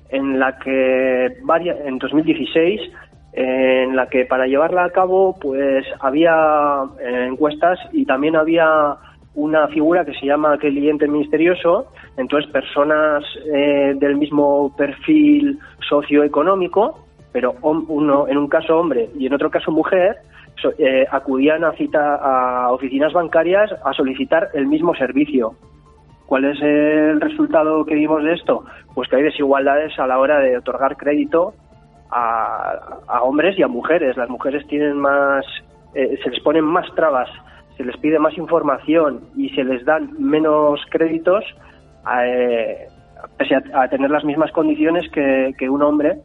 en 0.08 0.38
la 0.38 0.58
que 0.58 1.26
en 1.26 1.98
2016 1.98 2.80
en 3.32 3.94
la 3.94 4.08
que 4.08 4.24
para 4.24 4.46
llevarla 4.46 4.84
a 4.84 4.90
cabo 4.90 5.36
pues 5.40 5.84
había 6.00 6.84
eh, 7.00 7.26
encuestas 7.28 7.78
y 7.92 8.06
también 8.06 8.34
había 8.34 8.96
una 9.34 9.68
figura 9.68 10.04
que 10.04 10.14
se 10.14 10.26
llama 10.26 10.56
cliente 10.56 11.06
misterioso, 11.06 11.92
entonces 12.16 12.50
personas 12.50 13.22
eh, 13.52 13.94
del 13.96 14.16
mismo 14.16 14.74
perfil 14.74 15.58
socioeconómico, 15.86 17.04
pero 17.32 17.54
uno 17.62 18.26
en 18.26 18.38
un 18.38 18.48
caso 18.48 18.78
hombre 18.78 19.10
y 19.18 19.26
en 19.26 19.34
otro 19.34 19.50
caso 19.50 19.70
mujer, 19.70 20.16
eh, 20.78 21.06
acudían 21.10 21.64
a, 21.64 21.72
cita, 21.72 22.16
a 22.16 22.72
oficinas 22.72 23.12
bancarias 23.12 23.70
a 23.84 23.92
solicitar 23.92 24.48
el 24.54 24.66
mismo 24.66 24.94
servicio. 24.94 25.54
¿Cuál 26.26 26.44
es 26.46 26.60
el 26.60 27.20
resultado 27.20 27.84
que 27.84 27.94
vimos 27.94 28.24
de 28.24 28.34
esto? 28.34 28.64
Pues 28.94 29.08
que 29.08 29.16
hay 29.16 29.22
desigualdades 29.22 29.96
a 29.98 30.06
la 30.06 30.18
hora 30.18 30.40
de 30.40 30.58
otorgar 30.58 30.96
crédito 30.96 31.54
a, 32.10 33.20
hombres 33.22 33.58
y 33.58 33.62
a 33.62 33.68
mujeres. 33.68 34.16
Las 34.16 34.28
mujeres 34.28 34.66
tienen 34.66 34.96
más, 34.96 35.44
eh, 35.94 36.18
se 36.22 36.30
les 36.30 36.40
ponen 36.40 36.64
más 36.64 36.86
trabas, 36.94 37.28
se 37.76 37.84
les 37.84 37.96
pide 37.98 38.18
más 38.18 38.36
información 38.36 39.20
y 39.36 39.50
se 39.50 39.62
les 39.62 39.84
dan 39.84 40.10
menos 40.18 40.80
créditos 40.90 41.44
a, 42.04 42.26
eh, 42.26 42.88
a, 43.74 43.88
tener 43.88 44.10
las 44.10 44.24
mismas 44.24 44.50
condiciones 44.50 45.08
que 45.12 45.70
un 45.70 45.82
hombre 45.82 46.22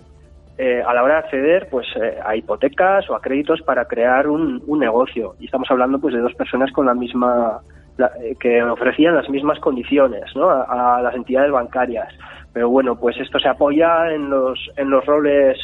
eh, 0.58 0.84
a 0.86 0.94
la 0.94 1.04
hora 1.04 1.16
de 1.16 1.20
acceder 1.22 1.68
pues 1.70 1.88
eh, 1.96 2.18
a 2.24 2.36
hipotecas 2.36 3.10
o 3.10 3.16
a 3.16 3.22
créditos 3.22 3.62
para 3.62 3.86
crear 3.86 4.28
un, 4.28 4.62
negocio. 4.80 5.36
Y 5.40 5.46
estamos 5.46 5.70
hablando 5.72 6.00
pues 6.00 6.14
de 6.14 6.20
dos 6.20 6.34
personas 6.36 6.72
con 6.72 6.86
la 6.86 6.94
misma 6.94 7.62
eh, 7.98 8.36
que 8.40 8.62
ofrecían 8.64 9.16
las 9.16 9.30
mismas 9.30 9.60
condiciones 9.60 10.24
¿no? 10.36 10.50
a, 10.50 11.02
las 11.02 11.16
entidades 11.16 11.52
bancarias. 11.52 12.14
Pero 12.54 12.70
bueno, 12.70 13.00
pues 13.00 13.18
esto 13.18 13.40
se 13.40 13.48
apoya 13.48 14.12
en 14.12 14.30
los 14.30 14.60
en 14.76 14.90
los 14.90 15.06
roles 15.06 15.58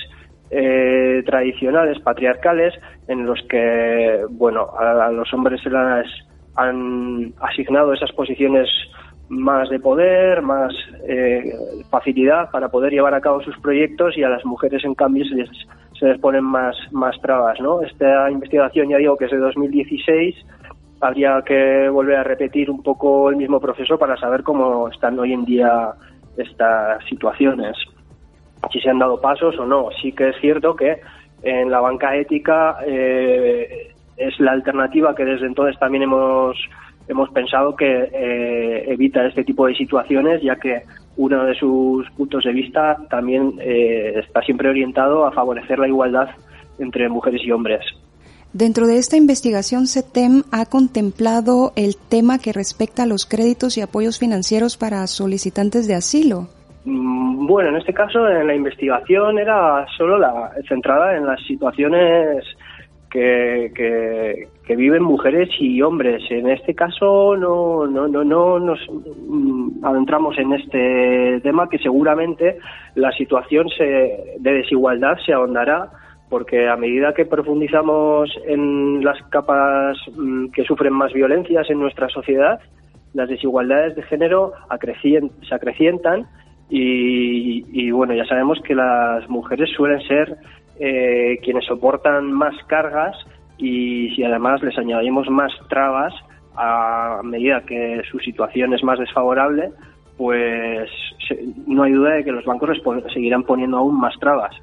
tradicionales 1.25 1.99
patriarcales 1.99 2.73
en 3.09 3.25
los 3.25 3.37
que 3.49 4.23
bueno 4.29 4.69
a, 4.79 5.11
los 5.11 5.33
hombres 5.33 5.61
se 5.61 5.69
les 5.69 6.07
han 6.55 7.33
asignado 7.41 7.91
esas 7.91 8.13
posiciones 8.13 8.69
más 9.29 9.69
de 9.69 9.79
poder, 9.79 10.41
más 10.41 10.73
eh, 11.07 11.53
facilidad 11.89 12.49
para 12.51 12.69
poder 12.69 12.93
llevar 12.93 13.13
a 13.13 13.21
cabo 13.21 13.41
sus 13.41 13.57
proyectos 13.59 14.17
y 14.17 14.23
a 14.23 14.29
las 14.29 14.45
mujeres 14.45 14.83
en 14.85 14.95
cambio 14.95 15.25
se 15.25 15.35
les, 15.35 15.49
se 15.99 16.07
les 16.07 16.19
ponen 16.19 16.43
más, 16.43 16.75
más 16.91 17.19
trabas. 17.21 17.59
¿no? 17.59 17.81
Esta 17.81 18.31
investigación 18.31 18.89
ya 18.89 18.97
digo 18.97 19.17
que 19.17 19.25
es 19.25 19.31
de 19.31 19.37
2016, 19.37 20.35
habría 21.01 21.41
que 21.45 21.89
volver 21.89 22.17
a 22.17 22.23
repetir 22.23 22.69
un 22.69 22.81
poco 22.81 23.29
el 23.29 23.35
mismo 23.35 23.59
proceso 23.59 23.97
para 23.97 24.17
saber 24.17 24.43
cómo 24.43 24.87
están 24.89 25.19
hoy 25.19 25.33
en 25.33 25.45
día 25.45 25.91
estas 26.37 27.03
situaciones, 27.05 27.75
si 28.71 28.79
se 28.79 28.89
han 28.89 28.99
dado 28.99 29.19
pasos 29.19 29.57
o 29.59 29.65
no. 29.65 29.89
Sí 30.01 30.11
que 30.11 30.29
es 30.29 30.35
cierto 30.39 30.75
que 30.75 31.01
en 31.43 31.69
la 31.69 31.79
banca 31.79 32.15
ética 32.15 32.77
eh, 32.85 33.93
es 34.17 34.39
la 34.39 34.51
alternativa 34.51 35.15
que 35.15 35.25
desde 35.25 35.45
entonces 35.45 35.77
también 35.79 36.03
hemos 36.03 36.57
hemos 37.07 37.29
pensado 37.29 37.75
que 37.75 38.09
eh, 38.13 38.91
evita 38.91 39.25
este 39.25 39.43
tipo 39.43 39.67
de 39.67 39.75
situaciones, 39.75 40.41
ya 40.41 40.55
que 40.55 40.83
uno 41.17 41.45
de 41.45 41.55
sus 41.55 42.09
puntos 42.11 42.43
de 42.43 42.53
vista 42.53 42.97
también 43.09 43.53
eh, 43.59 44.19
está 44.19 44.41
siempre 44.41 44.69
orientado 44.69 45.25
a 45.25 45.31
favorecer 45.31 45.79
la 45.79 45.87
igualdad 45.87 46.29
entre 46.79 47.09
mujeres 47.09 47.41
y 47.43 47.51
hombres. 47.51 47.81
Dentro 48.53 48.87
de 48.87 48.97
esta 48.97 49.17
investigación, 49.17 49.87
CETEM 49.87 50.43
ha 50.51 50.65
contemplado 50.65 51.73
el 51.75 51.95
tema 51.97 52.39
que 52.39 52.53
respecta 52.53 53.03
a 53.03 53.05
los 53.05 53.25
créditos 53.25 53.77
y 53.77 53.81
apoyos 53.81 54.19
financieros 54.19 54.77
para 54.77 55.05
solicitantes 55.07 55.87
de 55.87 55.95
asilo. 55.95 56.47
Mm, 56.85 57.45
bueno, 57.45 57.69
en 57.69 57.75
este 57.75 57.93
caso, 57.93 58.27
en 58.29 58.47
la 58.47 58.55
investigación 58.55 59.37
era 59.37 59.85
solo 59.97 60.17
la, 60.17 60.51
centrada 60.67 61.17
en 61.17 61.25
las 61.25 61.39
situaciones 61.45 62.45
que, 63.11 63.71
que, 63.75 64.47
viven 64.75 65.03
mujeres 65.03 65.49
y 65.59 65.81
hombres. 65.81 66.23
En 66.29 66.49
este 66.49 66.75
caso 66.75 67.35
no, 67.37 67.87
no, 67.87 68.07
no, 68.07 68.23
no 68.23 68.59
nos 68.59 68.79
mm, 68.89 69.85
adentramos 69.85 70.37
en 70.37 70.53
este 70.53 71.39
tema 71.41 71.69
que 71.69 71.79
seguramente 71.79 72.57
la 72.95 73.11
situación 73.11 73.69
se, 73.69 74.35
de 74.39 74.53
desigualdad 74.53 75.17
se 75.25 75.33
ahondará 75.33 75.89
porque 76.29 76.67
a 76.67 76.75
medida 76.75 77.13
que 77.13 77.25
profundizamos 77.25 78.29
en 78.45 79.03
las 79.03 79.21
capas 79.29 79.97
mm, 80.15 80.47
que 80.47 80.63
sufren 80.63 80.93
más 80.93 81.13
violencias 81.13 81.69
en 81.69 81.79
nuestra 81.79 82.09
sociedad, 82.09 82.59
las 83.13 83.29
desigualdades 83.29 83.95
de 83.95 84.03
género 84.03 84.51
se 84.69 85.55
acrecientan 85.55 86.27
y, 86.69 87.63
y, 87.71 87.91
bueno, 87.91 88.13
ya 88.13 88.25
sabemos 88.25 88.59
que 88.61 88.75
las 88.75 89.27
mujeres 89.29 89.69
suelen 89.75 90.01
ser 90.01 90.35
eh, 90.79 91.39
quienes 91.41 91.65
soportan 91.65 92.31
más 92.33 92.53
cargas 92.67 93.15
y 93.57 94.09
si 94.15 94.23
además 94.23 94.61
les 94.61 94.77
añadimos 94.77 95.29
más 95.29 95.51
trabas 95.69 96.13
a 96.55 97.21
medida 97.23 97.63
que 97.65 98.01
su 98.09 98.19
situación 98.19 98.73
es 98.73 98.83
más 98.83 98.99
desfavorable, 98.99 99.71
pues 100.17 100.89
no 101.67 101.83
hay 101.83 101.91
duda 101.91 102.15
de 102.15 102.23
que 102.23 102.31
los 102.31 102.45
bancos 102.45 102.77
seguirán 103.13 103.43
poniendo 103.43 103.77
aún 103.77 103.99
más 103.99 104.13
trabas. 104.19 104.55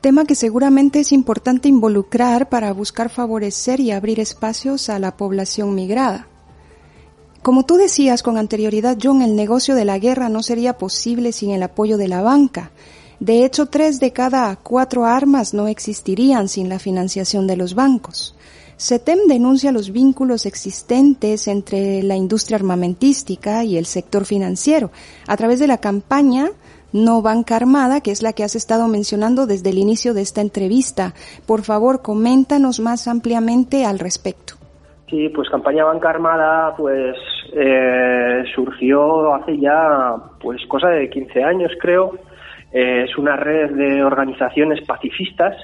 Tema 0.00 0.24
que 0.24 0.34
seguramente 0.34 1.00
es 1.00 1.12
importante 1.12 1.68
involucrar 1.68 2.48
para 2.48 2.72
buscar 2.72 3.08
favorecer 3.08 3.80
y 3.80 3.90
abrir 3.90 4.20
espacios 4.20 4.90
a 4.90 4.98
la 4.98 5.16
población 5.16 5.74
migrada. 5.74 6.26
Como 7.42 7.64
tú 7.64 7.76
decías 7.76 8.22
con 8.22 8.36
anterioridad, 8.36 8.98
John, 9.00 9.22
el 9.22 9.36
negocio 9.36 9.74
de 9.74 9.84
la 9.84 9.98
guerra 9.98 10.28
no 10.28 10.42
sería 10.42 10.76
posible 10.76 11.32
sin 11.32 11.50
el 11.50 11.62
apoyo 11.62 11.96
de 11.96 12.08
la 12.08 12.22
banca 12.22 12.70
de 13.20 13.44
hecho, 13.44 13.66
tres 13.66 13.98
de 13.98 14.12
cada 14.12 14.54
cuatro 14.56 15.04
armas 15.04 15.52
no 15.52 15.66
existirían 15.66 16.46
sin 16.48 16.68
la 16.68 16.78
financiación 16.78 17.48
de 17.48 17.56
los 17.56 17.74
bancos. 17.74 18.36
CETEM 18.76 19.26
denuncia 19.26 19.72
los 19.72 19.90
vínculos 19.90 20.46
existentes 20.46 21.48
entre 21.48 22.04
la 22.04 22.14
industria 22.14 22.56
armamentística 22.56 23.64
y 23.64 23.76
el 23.76 23.86
sector 23.86 24.24
financiero 24.24 24.92
a 25.26 25.36
través 25.36 25.58
de 25.58 25.66
la 25.66 25.78
campaña 25.78 26.50
No 26.92 27.20
Banca 27.20 27.56
Armada, 27.56 28.00
que 28.00 28.12
es 28.12 28.22
la 28.22 28.32
que 28.34 28.44
has 28.44 28.54
estado 28.54 28.86
mencionando 28.86 29.46
desde 29.46 29.70
el 29.70 29.78
inicio 29.78 30.14
de 30.14 30.22
esta 30.22 30.40
entrevista. 30.40 31.12
Por 31.44 31.62
favor, 31.62 32.02
coméntanos 32.02 32.78
más 32.78 33.08
ampliamente 33.08 33.84
al 33.84 33.98
respecto. 33.98 34.54
Sí, 35.10 35.28
pues 35.30 35.48
campaña 35.48 35.84
Banca 35.84 36.10
Armada 36.10 36.76
pues 36.76 37.16
eh, 37.52 38.44
surgió 38.54 39.34
hace 39.34 39.58
ya 39.58 40.14
pues 40.40 40.64
cosa 40.68 40.88
de 40.90 41.10
15 41.10 41.42
años 41.42 41.72
creo 41.80 42.27
eh, 42.72 43.04
es 43.08 43.16
una 43.16 43.36
red 43.36 43.70
de 43.70 44.02
organizaciones 44.02 44.84
pacifistas 44.86 45.56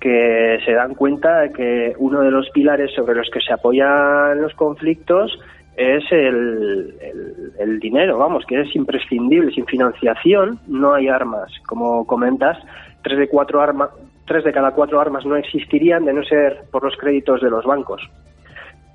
que 0.00 0.58
se 0.64 0.72
dan 0.72 0.94
cuenta 0.94 1.40
de 1.40 1.52
que 1.52 1.94
uno 1.98 2.20
de 2.20 2.30
los 2.30 2.50
pilares 2.50 2.92
sobre 2.94 3.14
los 3.14 3.28
que 3.30 3.40
se 3.40 3.52
apoyan 3.52 4.40
los 4.40 4.54
conflictos 4.54 5.38
es 5.76 6.04
el, 6.10 7.78
dinero, 7.80 8.18
vamos, 8.18 8.44
que 8.46 8.60
es 8.60 8.74
imprescindible. 8.74 9.52
Sin 9.52 9.66
financiación 9.66 10.58
no 10.66 10.94
hay 10.94 11.08
armas. 11.08 11.52
Como 11.66 12.06
comentas, 12.06 12.58
tres 13.02 13.18
de, 13.18 13.28
cuatro 13.28 13.60
armas, 13.60 13.90
tres 14.26 14.42
de 14.44 14.52
cada 14.52 14.70
cuatro 14.70 15.00
armas 15.00 15.26
no 15.26 15.36
existirían 15.36 16.04
de 16.04 16.14
no 16.14 16.22
ser 16.24 16.62
por 16.70 16.82
los 16.82 16.96
créditos 16.96 17.42
de 17.42 17.50
los 17.50 17.64
bancos. 17.64 18.02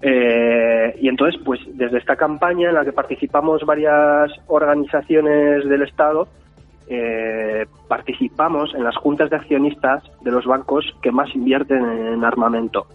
Eh, 0.01 0.95
y 0.99 1.07
entonces, 1.07 1.39
pues 1.45 1.59
desde 1.73 1.99
esta 1.99 2.15
campaña 2.15 2.69
en 2.69 2.75
la 2.75 2.83
que 2.83 2.93
participamos 2.93 3.63
varias 3.63 4.31
organizaciones 4.47 5.67
del 5.69 5.83
Estado, 5.83 6.27
eh, 6.87 7.65
participamos 7.87 8.73
en 8.75 8.83
las 8.83 8.95
juntas 8.97 9.29
de 9.29 9.37
accionistas 9.37 10.03
de 10.21 10.31
los 10.31 10.45
bancos 10.45 10.85
que 11.01 11.11
más 11.11 11.33
invierten 11.35 11.83
en 11.83 12.23
armamento. 12.23 12.87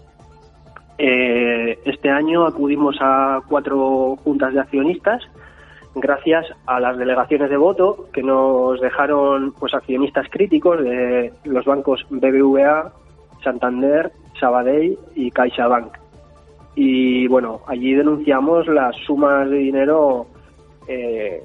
Eh, 0.97 1.79
este 1.85 2.09
año 2.09 2.45
acudimos 2.45 2.97
a 3.01 3.41
cuatro 3.47 4.15
juntas 4.23 4.53
de 4.53 4.61
accionistas 4.61 5.21
gracias 5.99 6.45
a 6.65 6.79
las 6.79 6.97
delegaciones 6.97 7.49
de 7.49 7.57
voto 7.57 8.07
que 8.13 8.23
nos 8.23 8.79
dejaron 8.81 9.53
pues 9.59 9.73
accionistas 9.73 10.27
críticos 10.29 10.83
de 10.83 11.33
los 11.43 11.65
bancos 11.65 12.05
BBVA, 12.09 12.91
Santander, 13.43 14.11
Sabadell 14.39 14.97
y 15.15 15.31
CaixaBank. 15.31 15.97
Y 16.75 17.27
bueno, 17.27 17.61
allí 17.67 17.93
denunciamos 17.93 18.67
las 18.67 18.95
sumas 18.97 19.49
de 19.49 19.57
dinero 19.57 20.27
eh, 20.87 21.41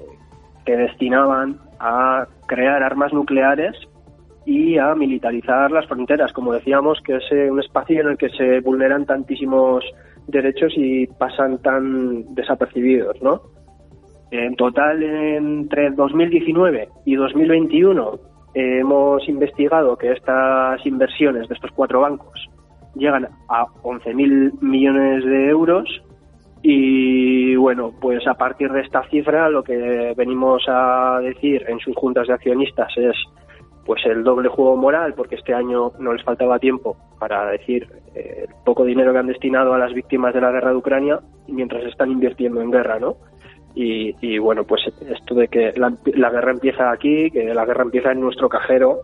que 0.65 0.77
destinaban 0.77 1.59
a 1.83 2.25
crear 2.47 2.81
armas 2.81 3.11
nucleares 3.11 3.75
y 4.45 4.77
a 4.77 4.95
militarizar 4.95 5.69
las 5.69 5.85
fronteras, 5.87 6.31
como 6.31 6.53
decíamos, 6.53 6.99
que 7.05 7.17
es 7.17 7.23
eh, 7.31 7.51
un 7.51 7.59
espacio 7.59 8.01
en 8.01 8.07
el 8.09 8.17
que 8.17 8.29
se 8.29 8.61
vulneran 8.61 9.05
tantísimos 9.05 9.83
derechos 10.27 10.73
y 10.77 11.07
pasan 11.07 11.61
tan 11.61 12.33
desapercibidos, 12.33 13.21
¿no? 13.21 13.41
En 14.31 14.55
total, 14.55 15.03
entre 15.03 15.91
2019 15.91 16.87
y 17.05 17.15
2021 17.15 18.19
hemos 18.55 19.27
investigado 19.27 19.97
que 19.97 20.11
estas 20.11 20.85
inversiones 20.85 21.47
de 21.49 21.55
estos 21.55 21.71
cuatro 21.71 22.01
bancos 22.01 22.49
llegan 22.95 23.27
a 23.49 23.65
11.000 23.83 24.61
millones 24.61 25.25
de 25.25 25.49
euros 25.49 26.03
y 26.65 27.57
bueno, 27.57 27.91
pues 27.99 28.25
a 28.25 28.35
partir 28.35 28.71
de 28.71 28.81
esta 28.81 29.03
cifra 29.09 29.49
lo 29.49 29.63
que 29.63 30.13
venimos 30.15 30.63
a 30.69 31.19
decir 31.21 31.65
en 31.67 31.77
sus 31.79 31.93
juntas 31.93 32.25
de 32.27 32.33
accionistas 32.33 32.87
es 32.95 33.15
pues 33.85 34.05
el 34.05 34.23
doble 34.23 34.47
juego 34.47 34.77
moral, 34.77 35.13
porque 35.13 35.35
este 35.35 35.53
año 35.53 35.91
no 35.99 36.13
les 36.13 36.23
faltaba 36.23 36.59
tiempo 36.59 36.95
para 37.19 37.45
decir 37.51 37.85
eh, 38.15 38.45
el 38.47 38.55
poco 38.63 38.85
dinero 38.85 39.11
que 39.11 39.19
han 39.19 39.27
destinado 39.27 39.73
a 39.73 39.77
las 39.77 39.93
víctimas 39.93 40.33
de 40.33 40.39
la 40.39 40.51
guerra 40.51 40.69
de 40.69 40.77
Ucrania 40.77 41.19
mientras 41.49 41.83
están 41.83 42.11
invirtiendo 42.11 42.61
en 42.61 42.71
guerra, 42.71 42.97
¿no? 42.97 43.17
Y, 43.75 44.37
bueno, 44.37 44.63
pues 44.65 44.81
esto 45.09 45.33
de 45.33 45.47
que 45.47 45.73
la, 45.75 46.29
guerra 46.29 46.51
empieza 46.51 46.91
aquí, 46.91 47.31
que 47.31 47.55
la 47.55 47.65
guerra 47.65 47.81
empieza 47.81 48.11
en 48.11 48.21
nuestro 48.21 48.47
cajero 48.47 48.99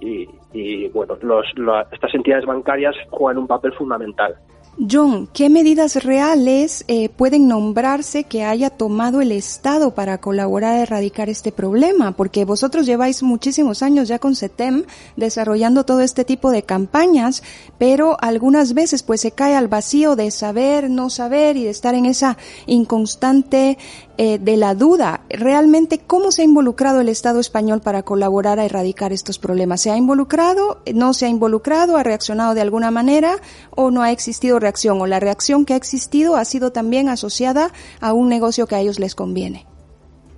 y, 0.00 0.88
bueno, 0.88 1.16
los, 1.20 1.46
estas 1.92 2.14
entidades 2.14 2.46
bancarias 2.46 2.96
juegan 3.10 3.36
un 3.36 3.46
papel 3.46 3.74
fundamental. 3.74 4.34
John, 4.76 5.28
¿qué 5.32 5.48
medidas 5.50 6.02
reales 6.02 6.84
eh, 6.88 7.08
pueden 7.08 7.46
nombrarse 7.46 8.24
que 8.24 8.42
haya 8.42 8.70
tomado 8.70 9.20
el 9.20 9.30
Estado 9.30 9.94
para 9.94 10.18
colaborar 10.18 10.74
a 10.74 10.82
erradicar 10.82 11.28
este 11.28 11.52
problema? 11.52 12.16
Porque 12.16 12.44
vosotros 12.44 12.84
lleváis 12.84 13.22
muchísimos 13.22 13.84
años 13.84 14.08
ya 14.08 14.18
con 14.18 14.34
CETEM 14.34 14.82
desarrollando 15.16 15.84
todo 15.84 16.00
este 16.00 16.24
tipo 16.24 16.50
de 16.50 16.64
campañas, 16.64 17.44
pero 17.78 18.16
algunas 18.20 18.74
veces 18.74 19.04
pues 19.04 19.20
se 19.20 19.30
cae 19.30 19.54
al 19.54 19.68
vacío 19.68 20.16
de 20.16 20.32
saber, 20.32 20.90
no 20.90 21.08
saber 21.08 21.56
y 21.56 21.62
de 21.62 21.70
estar 21.70 21.94
en 21.94 22.06
esa 22.06 22.36
inconstante 22.66 23.78
eh, 24.16 24.38
de 24.38 24.56
la 24.56 24.74
duda. 24.74 25.20
Realmente, 25.28 26.00
¿cómo 26.06 26.30
se 26.30 26.42
ha 26.42 26.44
involucrado 26.44 27.00
el 27.00 27.08
Estado 27.08 27.40
español 27.40 27.80
para 27.82 28.02
colaborar 28.02 28.58
a 28.58 28.64
erradicar 28.64 29.12
estos 29.12 29.38
problemas? 29.38 29.80
¿Se 29.82 29.90
ha 29.90 29.96
involucrado? 29.96 30.78
¿No 30.94 31.12
se 31.12 31.26
ha 31.26 31.28
involucrado? 31.28 31.96
¿Ha 31.96 32.02
reaccionado 32.02 32.54
de 32.54 32.60
alguna 32.60 32.90
manera? 32.90 33.36
¿O 33.70 33.90
no 33.90 34.02
ha 34.02 34.12
existido 34.12 34.58
reacción? 34.60 35.00
¿O 35.00 35.06
la 35.06 35.20
reacción 35.20 35.64
que 35.64 35.74
ha 35.74 35.76
existido 35.76 36.36
ha 36.36 36.44
sido 36.44 36.70
también 36.72 37.08
asociada 37.08 37.68
a 38.00 38.12
un 38.12 38.28
negocio 38.28 38.66
que 38.66 38.76
a 38.76 38.80
ellos 38.80 38.98
les 39.00 39.14
conviene? 39.14 39.66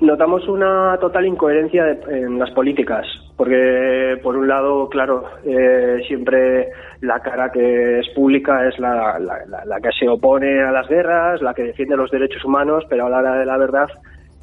Notamos 0.01 0.47
una 0.49 0.99
total 1.01 1.27
incoherencia 1.27 1.99
en 2.09 2.39
las 2.39 2.51
políticas, 2.51 3.07
porque 3.37 4.19
por 4.23 4.37
un 4.37 4.49
lado, 4.49 4.89
claro, 4.89 5.25
eh, 5.45 6.03
siempre 6.07 6.69
la 7.03 7.21
cara 7.21 7.53
que 7.53 8.01
es 8.01 8.09
pública 8.11 8.67
es 8.67 8.79
la, 8.79 9.19
que 9.83 9.91
se 9.99 10.09
opone 10.09 10.63
a 10.63 10.73
las 10.73 10.89
guerras, 10.89 11.43
la 11.43 11.53
que 11.53 11.65
defiende 11.65 11.97
los 11.97 12.11
derechos 12.11 12.45
humanos, 12.45 12.85
pero 12.89 13.07
a 13.07 13.11
la 13.11 13.19
hora 13.19 13.35
de 13.35 13.47
la 13.47 13.59
verdad 13.59 13.89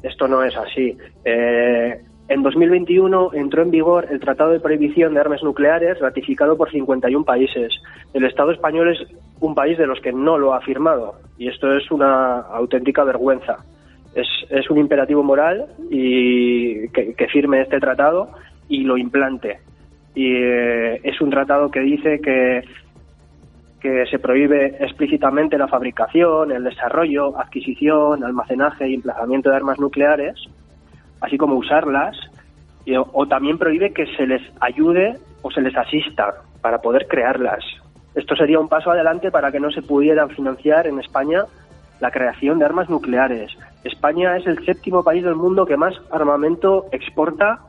esto 0.02 0.28
no 0.28 0.42
es 0.44 0.56
así. 0.56 0.96
Eh, 1.24 2.00
en 2.28 2.42
2021 2.42 3.32
entró 3.34 3.62
en 3.62 3.70
vigor 3.70 4.06
el 4.10 4.20
Tratado 4.20 4.50
de 4.52 4.60
Prohibición 4.60 5.12
de 5.14 5.20
Armas 5.20 5.42
Nucleares 5.42 5.98
ratificado 5.98 6.56
por 6.56 6.70
51 6.70 7.24
países. 7.24 7.74
El 8.12 8.24
Estado 8.24 8.52
español 8.52 8.92
es 8.92 8.98
un 9.40 9.54
país 9.54 9.76
de 9.76 9.86
los 9.86 10.00
que 10.00 10.12
no 10.12 10.38
lo 10.38 10.54
ha 10.54 10.60
firmado 10.60 11.16
y 11.36 11.48
esto 11.48 11.76
es 11.76 11.90
una 11.90 12.40
auténtica 12.40 13.02
vergüenza 13.02 13.58
es, 14.14 14.26
es 14.48 14.70
un 14.70 14.78
imperativo 14.78 15.22
moral 15.22 15.66
y 15.90 16.88
que, 16.88 17.28
firme 17.32 17.62
este 17.62 17.80
tratado 17.80 18.30
y 18.68 18.84
lo 18.84 18.96
implante. 18.96 19.60
Y 20.14 20.34
eh, 20.34 21.00
es 21.02 21.20
un 21.20 21.30
tratado 21.30 21.70
que 21.70 21.80
dice 21.80 22.20
que, 22.20 22.62
que 23.80 24.06
se 24.06 24.18
prohíbe 24.18 24.76
explícitamente 24.80 25.58
la 25.58 25.68
fabricación, 25.68 26.52
el 26.52 26.64
desarrollo, 26.64 27.38
adquisición, 27.38 28.24
almacenaje 28.24 28.88
y 28.88 28.94
emplazamiento 28.94 29.50
de 29.50 29.56
armas 29.56 29.78
nucleares, 29.78 30.36
así 31.20 31.36
como 31.36 31.56
usarlas, 31.56 32.16
o 33.12 33.26
también 33.26 33.58
prohíbe 33.58 33.92
que 33.92 34.06
se 34.16 34.26
les 34.26 34.42
ayude 34.60 35.18
o 35.42 35.50
se 35.50 35.60
les 35.60 35.76
asista 35.76 36.34
para 36.60 36.78
poder 36.78 37.06
crearlas. 37.08 37.64
Esto 38.14 38.36
sería 38.36 38.60
un 38.60 38.68
paso 38.68 38.90
adelante 38.90 39.30
para 39.30 39.50
que 39.50 39.60
no 39.60 39.70
se 39.70 39.82
pudieran 39.82 40.30
financiar 40.30 40.86
en 40.86 41.00
España 41.00 41.44
la 42.00 42.10
creación 42.10 42.58
de 42.58 42.64
armas 42.64 42.88
nucleares. 42.88 43.50
España 43.82 44.36
es 44.36 44.46
el 44.46 44.64
séptimo 44.64 45.02
país 45.02 45.24
del 45.24 45.34
mundo 45.34 45.66
que 45.66 45.76
más 45.76 45.94
armamento 46.10 46.86
exporta 46.92 47.60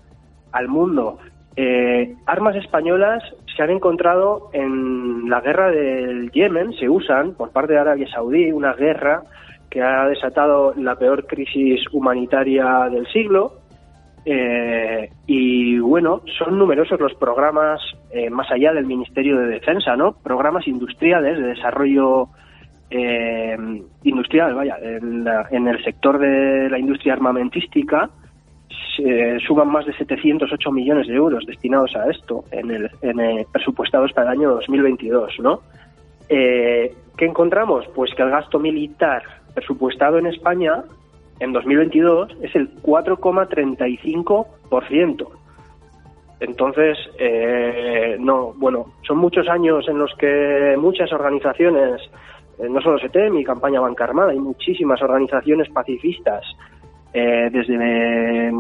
al 0.56 0.68
mundo. 0.68 1.20
Eh, 1.58 2.16
armas 2.26 2.56
españolas 2.56 3.24
se 3.56 3.64
han 3.64 3.70
encontrado 3.70 4.50
en 4.54 5.30
la 5.30 5.42
guerra 5.42 5.72
del 5.72 6.32
Yemen, 6.32 6.74
se 6.74 6.90
usan 6.90 7.34
por 7.34 7.52
parte 7.52 7.74
de 7.74 7.80
Arabia 7.80 8.08
Saudí, 8.10 8.52
una 8.52 8.74
guerra 8.74 9.24
que 9.70 9.82
ha 9.82 10.06
desatado 10.08 10.74
la 10.76 10.96
peor 10.96 11.26
crisis 11.28 11.82
humanitaria 11.92 12.90
del 12.92 13.08
siglo. 13.08 13.60
Eh, 14.26 15.10
y 15.28 15.78
bueno, 15.80 16.22
son 16.38 16.58
numerosos 16.58 17.00
los 17.00 17.14
programas 17.14 17.80
eh, 18.12 18.30
más 18.30 18.50
allá 18.52 18.74
del 18.74 18.86
Ministerio 18.86 19.38
de 19.38 19.48
Defensa, 19.48 19.96
¿no? 19.96 20.14
Programas 20.14 20.68
industriales 20.68 21.38
de 21.38 21.48
desarrollo 21.50 22.30
eh, 22.90 23.58
industrial, 24.04 24.56
vaya, 24.56 24.78
en, 24.82 25.68
el 25.68 25.84
sector 25.84 26.18
de 26.20 26.70
la 26.70 26.80
industria 26.80 27.14
armamentística 27.14 28.10
se 28.96 29.40
suman 29.40 29.70
más 29.70 29.86
de 29.86 29.94
708 29.94 30.72
millones 30.72 31.08
de 31.08 31.16
euros 31.16 31.46
destinados 31.46 31.96
a 31.96 32.10
esto 32.10 32.44
en 32.52 32.72
el, 32.72 32.90
en 33.02 33.46
presupuestados 33.52 34.12
para 34.14 34.32
el 34.32 34.40
año 34.40 34.52
2022, 34.52 35.34
¿no? 35.40 35.60
Eh, 36.30 36.94
¿Qué 37.18 37.26
encontramos? 37.26 37.86
Pues 37.96 38.14
que 38.16 38.24
el 38.24 38.30
gasto 38.30 38.60
militar 38.60 39.24
presupuestado 39.54 40.18
en 40.18 40.28
España 40.28 40.84
en 41.40 41.52
2022 41.54 42.38
es 42.42 42.56
el 42.56 42.74
4,35%. 42.82 45.28
Entonces, 46.42 46.98
eh, 47.18 48.18
no, 48.20 48.52
bueno, 48.56 48.88
son 49.08 49.20
muchos 49.20 49.48
años 49.48 49.88
en 49.88 50.00
los 50.00 50.14
que 50.16 50.76
muchas 50.78 51.14
organizaciones 51.14 52.02
eh, 52.58 52.70
no 52.70 52.82
solo 52.82 52.98
SETEM 53.00 53.38
y 53.38 53.44
Campaña 53.44 53.82
Banca 53.82 54.06
Armada, 54.06 54.32
hay 54.32 54.40
muchísimas 54.40 55.02
organizaciones 55.02 55.70
pacifistas 55.70 56.46
eh, 57.18 57.50
desde 57.50 58.52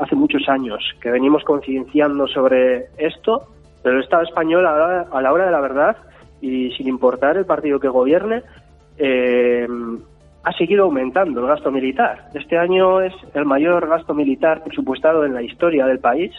hace 0.00 0.16
muchos 0.16 0.48
años 0.48 0.82
que 1.00 1.12
venimos 1.12 1.44
concienciando 1.44 2.26
sobre 2.26 2.86
esto, 2.98 3.46
pero 3.84 3.98
el 3.98 4.02
Estado 4.02 4.24
español 4.24 4.66
a 4.66 5.20
la, 5.20 5.32
hora 5.32 5.46
de 5.46 5.52
la 5.52 5.60
verdad 5.60 5.96
y 6.40 6.72
sin 6.72 6.88
importar 6.88 7.36
el 7.36 7.46
partido 7.46 7.78
que 7.78 7.86
gobierne, 7.86 8.42
eh, 8.98 9.64
ha 10.42 10.52
seguido 10.54 10.86
aumentando 10.86 11.40
el 11.40 11.46
gasto 11.46 11.70
militar. 11.70 12.30
Este 12.34 12.58
año 12.58 13.00
es 13.00 13.14
el 13.32 13.44
mayor 13.44 13.88
gasto 13.88 14.12
militar 14.12 14.64
presupuestado 14.64 15.24
en 15.24 15.32
la 15.32 15.42
historia 15.42 15.86
del 15.86 16.00
país. 16.00 16.32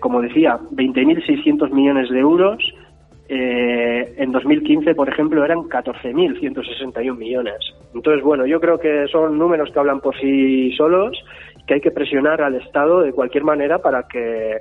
como 0.00 0.22
decía, 0.22 0.58
20.600 0.72 1.70
millones 1.72 2.08
de 2.08 2.20
euros 2.20 2.62
eh, 3.32 4.14
en 4.16 4.32
2015, 4.32 4.92
por 4.96 5.08
ejemplo, 5.08 5.44
eran 5.44 5.60
14.161 5.60 7.16
millones. 7.16 7.54
Entonces, 7.94 8.24
bueno, 8.24 8.44
yo 8.44 8.60
creo 8.60 8.80
que 8.80 9.06
son 9.06 9.38
números 9.38 9.70
que 9.70 9.78
hablan 9.78 10.00
por 10.00 10.18
sí 10.18 10.72
solos, 10.72 11.16
que 11.64 11.74
hay 11.74 11.80
que 11.80 11.92
presionar 11.92 12.42
al 12.42 12.56
Estado 12.56 13.02
de 13.02 13.12
cualquier 13.12 13.44
manera 13.44 13.78
para 13.78 14.08
que 14.08 14.58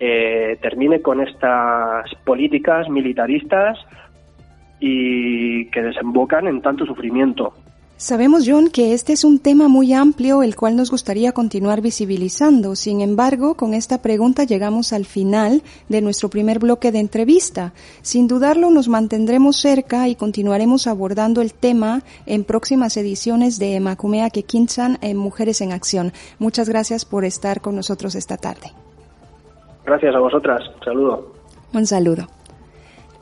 eh, 0.00 0.56
termine 0.62 1.02
con 1.02 1.20
estas 1.20 2.06
políticas 2.24 2.88
militaristas 2.88 3.78
y 4.80 5.66
que 5.66 5.82
desembocan 5.82 6.46
en 6.46 6.62
tanto 6.62 6.86
sufrimiento. 6.86 7.52
Sabemos, 7.98 8.44
John, 8.46 8.68
que 8.68 8.92
este 8.92 9.14
es 9.14 9.24
un 9.24 9.38
tema 9.38 9.68
muy 9.68 9.94
amplio 9.94 10.42
el 10.42 10.54
cual 10.54 10.76
nos 10.76 10.90
gustaría 10.90 11.32
continuar 11.32 11.80
visibilizando. 11.80 12.76
Sin 12.76 13.00
embargo, 13.00 13.54
con 13.54 13.72
esta 13.72 14.02
pregunta 14.02 14.44
llegamos 14.44 14.92
al 14.92 15.06
final 15.06 15.62
de 15.88 16.02
nuestro 16.02 16.28
primer 16.28 16.58
bloque 16.58 16.92
de 16.92 16.98
entrevista. 16.98 17.72
Sin 18.02 18.28
dudarlo, 18.28 18.70
nos 18.70 18.88
mantendremos 18.88 19.56
cerca 19.56 20.08
y 20.08 20.14
continuaremos 20.14 20.86
abordando 20.86 21.40
el 21.40 21.54
tema 21.54 22.02
en 22.26 22.44
próximas 22.44 22.98
ediciones 22.98 23.58
de 23.58 23.80
Macumea 23.80 24.28
Kekinsan 24.28 24.98
en 25.00 25.16
Mujeres 25.16 25.62
en 25.62 25.72
Acción. 25.72 26.12
Muchas 26.38 26.68
gracias 26.68 27.06
por 27.06 27.24
estar 27.24 27.62
con 27.62 27.76
nosotros 27.76 28.14
esta 28.14 28.36
tarde. 28.36 28.72
Gracias 29.86 30.14
a 30.14 30.18
vosotras. 30.18 30.60
Un 30.68 30.84
saludo. 30.84 31.32
Un 31.72 31.86
saludo. 31.86 32.35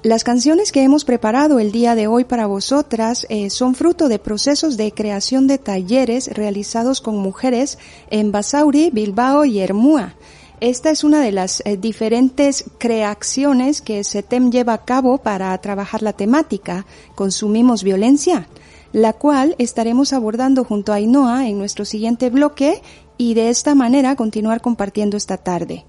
Las 0.05 0.23
canciones 0.23 0.71
que 0.71 0.83
hemos 0.83 1.07
preparado 1.07 1.59
el 1.61 1.73
día 1.73 1.95
de 1.95 2.09
hoy 2.09 2.25
para 2.25 2.45
vosotras 2.47 3.27
eh, 3.31 3.49
son 3.49 3.75
fruto 3.75 4.11
de 4.11 4.19
procesos 4.19 4.77
de 4.77 4.93
creación 4.93 5.47
de 5.47 5.57
talleres 5.57 6.29
realizados 6.29 7.01
con 7.01 7.17
mujeres 7.17 7.79
en 8.11 8.31
Basauri, 8.31 8.90
Bilbao 8.90 9.47
y 9.47 9.61
Hermúa. 9.61 10.14
Esta 10.61 10.90
es 10.90 11.05
una 11.05 11.23
de 11.23 11.33
las 11.33 11.62
eh, 11.64 11.79
diferentes 11.79 12.67
creaciones 12.77 13.81
que 13.81 14.05
SETEM 14.05 14.51
lleva 14.51 14.75
a 14.75 14.85
cabo 14.85 15.17
para 15.17 15.57
trabajar 15.62 16.03
la 16.03 16.12
temática 16.12 16.85
¿Consumimos 17.14 17.83
violencia? 17.83 18.47
la 18.93 19.14
cual 19.14 19.57
estaremos 19.59 20.12
abordando 20.12 20.64
junto 20.64 20.93
a 20.93 20.97
Ainhoa 20.97 21.49
en 21.49 21.59
nuestro 21.59 21.87
siguiente 21.87 22.29
bloque 22.29 22.81
y 23.17 23.35
de 23.35 23.49
esta 23.49 23.75
manera 23.75 24.17
continuar 24.17 24.61
compartiendo 24.61 25.17
esta 25.17 25.37
tarde. 25.37 25.85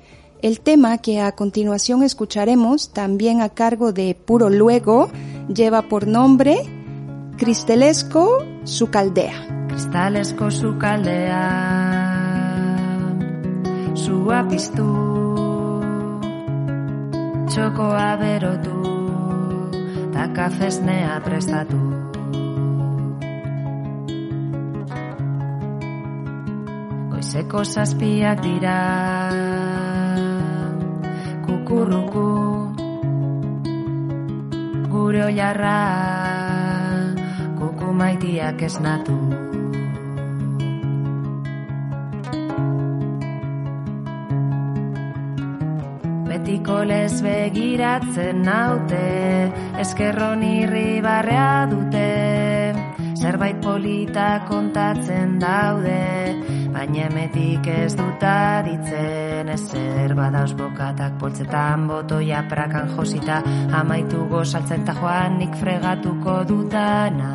El 0.45 0.59
tema 0.59 0.99
que 0.99 1.21
a 1.21 1.31
continuación 1.31 2.03
escucharemos, 2.03 2.93
también 2.93 3.41
a 3.41 3.49
cargo 3.49 3.93
de 3.93 4.13
Puro 4.13 4.51
Luego, 4.51 5.09
lleva 5.51 5.89
por 5.89 6.05
nombre 6.05 6.59
Cristelesco 7.35 8.45
su 8.63 8.91
caldea. 8.91 9.65
Cristalesco 9.69 10.51
su 10.51 10.77
caldea, 10.77 11.41
su 13.95 14.31
apistu, 14.31 15.81
txokoa 17.47 18.15
berotu, 18.17 19.71
ta 20.13 20.31
kafesnea 20.31 21.23
prestatu. 21.25 21.75
Goizeko 27.09 27.65
zazpiak 27.65 28.45
kukurruku 31.65 32.29
Gure 34.91 35.21
oiarra 35.25 35.79
kuku 37.57 37.87
maitiak 38.01 38.61
esnatu. 38.67 39.15
Betiko 46.29 46.77
lez 46.85 47.17
begiratzen 47.25 48.45
naute 48.45 49.01
Eskerron 49.81 50.45
irri 50.45 51.01
barrea 51.01 51.65
dute. 51.73 52.09
Zerbait 53.17 53.57
polita 53.65 54.29
kontatzen 54.47 55.39
daude 55.41 56.24
baina 56.85 57.07
emetik 57.09 57.65
ez 57.65 57.95
dut 57.97 58.23
aditzen 58.29 59.47
ezer 59.49 60.11
badauz 60.13 60.51
bokatak 60.53 61.15
poltzetan 61.17 61.87
botoia 61.89 62.43
prakan 62.49 62.91
josita 62.93 63.39
amaitu 63.79 64.27
gozaltzen 64.29 64.85
ta 64.85 64.93
joan 64.93 65.39
nik 65.39 65.55
fregatuko 65.57 66.35
dutana 66.45 67.31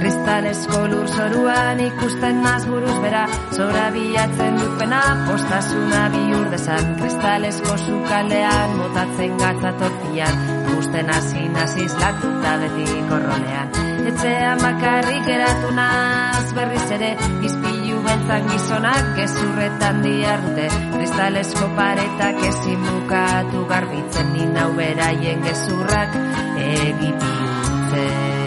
Kristalesko 0.00 0.80
lur 0.92 1.08
zoruan 1.16 1.80
ikusten 1.84 2.40
naz 2.42 2.64
buruz 2.64 2.96
bera 3.02 3.26
Zora 3.52 3.90
biatzen 3.92 4.56
dut 4.56 4.72
pena, 4.78 5.02
postasuna 5.28 6.08
bi 6.16 6.24
urdezan 6.38 6.96
Kristalesko 7.02 7.76
zukaldean, 7.84 8.78
botatzen 8.80 9.36
gatzatortian 9.44 10.59
Gusten 10.90 11.10
hasi 11.14 11.48
naziz 11.48 11.92
latuta 12.02 12.56
beti 12.58 12.84
korrolean 13.06 13.68
Etxean 14.10 14.58
bakarrik 14.58 15.28
eratu 15.34 15.70
naz 15.76 16.48
berriz 16.56 16.88
ere 16.96 17.10
Izpilu 17.46 18.00
beltzak 18.08 18.48
gizonak 18.50 19.12
gezurretan 19.20 20.02
diardute 20.02 20.66
Kristalesko 20.96 21.70
paretak 21.78 22.42
ezin 22.50 22.82
bukatu 22.88 23.62
garbitzen 23.70 24.34
Ninau 24.34 24.68
beraien 24.82 25.46
gezurrak 25.46 26.20
egipiutzen 26.66 28.39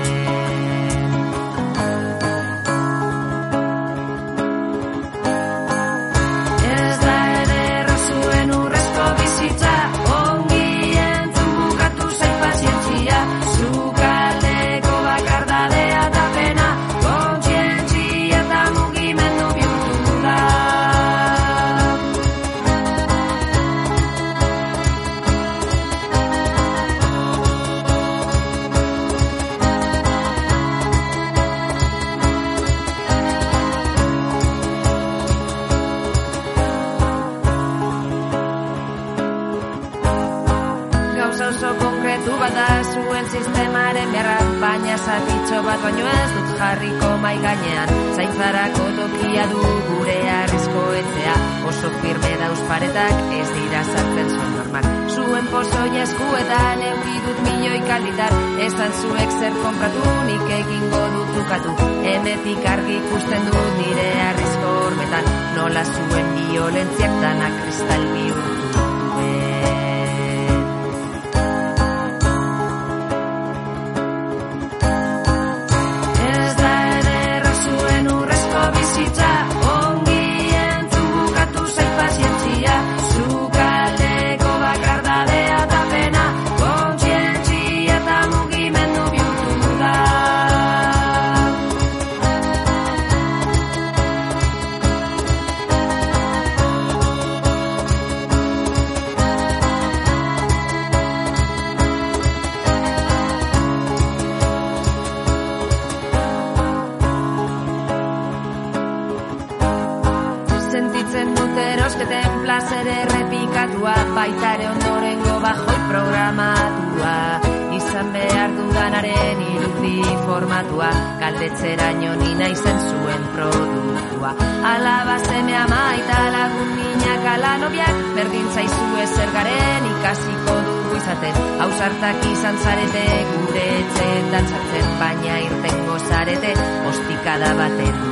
galdetzeraino 121.23 122.15
ni 122.15 122.33
naizen 122.35 122.79
zuen 122.89 123.23
produktua. 123.35 124.31
Alaba 124.71 125.17
zeme 125.27 125.55
ama 125.57 125.81
eta 125.99 126.19
lagun 126.35 126.69
minak 126.77 127.27
ala 127.33 127.53
nobiak, 127.63 128.01
berdin 128.15 128.49
zaizu 128.55 128.89
ezer 129.05 129.31
garen 129.37 129.87
ikasiko 129.91 130.57
dugu 130.67 130.99
izaten. 131.01 131.39
Hausartak 131.61 132.27
izan 132.31 132.59
zarete 132.65 133.05
gure 133.31 133.65
etxeetan 133.79 134.51
sartzen, 134.51 134.91
baina 134.99 135.39
irtengo 135.47 135.97
zarete, 136.09 136.53
ostikada 136.91 137.55
baten 137.63 138.05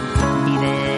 bide. 0.48 0.91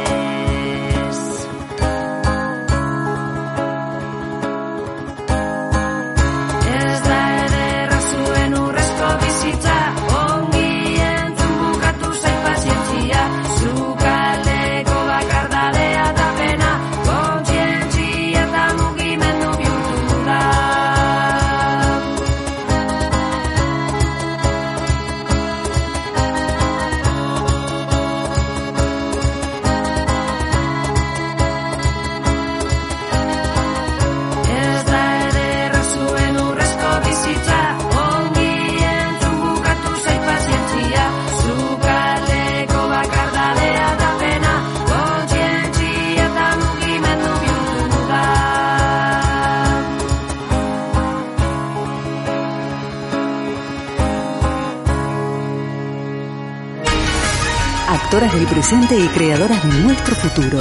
Presente 58.54 59.00
y 59.00 59.08
creadoras 59.08 59.64
de 59.64 59.70
nuestro 59.82 60.14
futuro. 60.14 60.60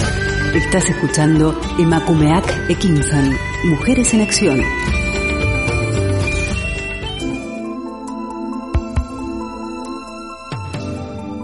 Estás 0.55 0.88
escuchando 0.88 1.61
Emakumeak 1.78 2.70
Ekinsan, 2.70 3.37
Mujeres 3.64 4.14
en 4.14 4.22
Acción. 4.22 4.62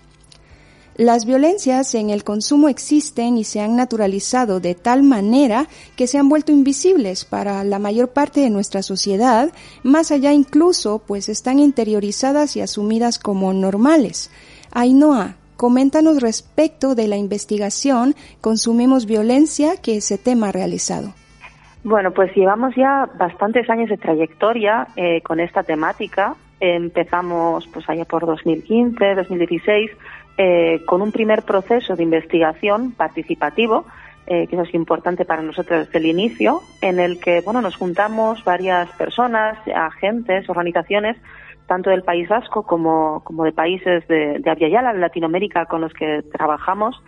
Las 0.98 1.26
violencias 1.26 1.94
en 1.94 2.10
el 2.10 2.24
consumo 2.24 2.68
existen 2.68 3.38
y 3.38 3.44
se 3.44 3.60
han 3.60 3.76
naturalizado 3.76 4.58
de 4.58 4.74
tal 4.74 5.04
manera 5.04 5.66
que 5.96 6.08
se 6.08 6.18
han 6.18 6.28
vuelto 6.28 6.50
invisibles 6.50 7.24
para 7.24 7.62
la 7.62 7.78
mayor 7.78 8.08
parte 8.08 8.40
de 8.40 8.50
nuestra 8.50 8.82
sociedad, 8.82 9.50
más 9.84 10.10
allá 10.10 10.32
incluso 10.32 11.00
pues 11.06 11.28
están 11.28 11.60
interiorizadas 11.60 12.56
y 12.56 12.62
asumidas 12.62 13.20
como 13.20 13.52
normales. 13.52 14.32
Ainhoa, 14.74 15.36
coméntanos 15.56 16.20
respecto 16.20 16.96
de 16.96 17.06
la 17.06 17.16
investigación 17.16 18.16
Consumimos 18.40 19.06
Violencia 19.06 19.74
que 19.80 19.98
ese 19.98 20.18
tema 20.18 20.48
ha 20.48 20.52
realizado. 20.52 21.14
Bueno, 21.84 22.10
pues 22.10 22.34
llevamos 22.34 22.74
ya 22.74 23.08
bastantes 23.16 23.70
años 23.70 23.88
de 23.88 23.98
trayectoria 23.98 24.88
eh, 24.96 25.20
con 25.20 25.38
esta 25.38 25.62
temática. 25.62 26.34
Empezamos 26.58 27.68
pues 27.68 27.88
allá 27.88 28.04
por 28.04 28.26
2015, 28.26 29.14
2016 29.14 29.92
eh, 30.38 30.84
con 30.86 31.02
un 31.02 31.10
primer 31.10 31.42
proceso 31.42 31.96
de 31.96 32.04
investigación 32.04 32.92
participativo, 32.92 33.84
eh, 34.26 34.46
que 34.46 34.56
es 34.56 34.72
importante 34.74 35.24
para 35.24 35.42
nosotros 35.42 35.86
desde 35.86 35.98
el 35.98 36.06
inicio, 36.06 36.60
en 36.80 37.00
el 37.00 37.18
que 37.18 37.40
bueno 37.40 37.60
nos 37.60 37.76
juntamos 37.76 38.44
varias 38.44 38.88
personas, 38.92 39.58
agentes, 39.74 40.48
organizaciones, 40.48 41.16
tanto 41.66 41.90
del 41.90 42.04
País 42.04 42.28
Vasco 42.28 42.62
como, 42.62 43.20
como 43.24 43.44
de 43.44 43.52
países 43.52 44.06
de, 44.06 44.38
de 44.38 44.70
Yala, 44.70 44.92
de 44.92 45.00
Latinoamérica, 45.00 45.66
con 45.66 45.80
los 45.80 45.92
que 45.92 46.22
trabajamos, 46.32 47.02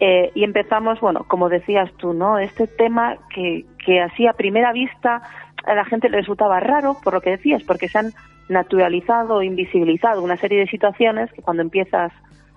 eh, 0.00 0.32
y 0.34 0.42
empezamos, 0.42 1.00
bueno, 1.00 1.24
como 1.28 1.48
decías 1.48 1.88
tú, 1.98 2.12
¿no? 2.12 2.40
Este 2.40 2.66
tema 2.66 3.16
que, 3.32 3.64
que 3.84 4.00
así 4.00 4.26
a 4.26 4.32
primera 4.32 4.72
vista 4.72 5.22
a 5.64 5.74
la 5.74 5.84
gente 5.84 6.08
le 6.08 6.18
resultaba 6.18 6.58
raro, 6.58 6.96
por 7.04 7.14
lo 7.14 7.20
que 7.20 7.30
decías, 7.30 7.62
porque 7.62 7.88
se 7.88 7.98
han 7.98 8.12
naturalizado, 8.48 9.42
invisibilizado 9.42 10.20
una 10.20 10.36
serie 10.36 10.58
de 10.58 10.66
situaciones 10.66 11.32
que 11.32 11.42
cuando 11.42 11.62
empiezas 11.62 12.12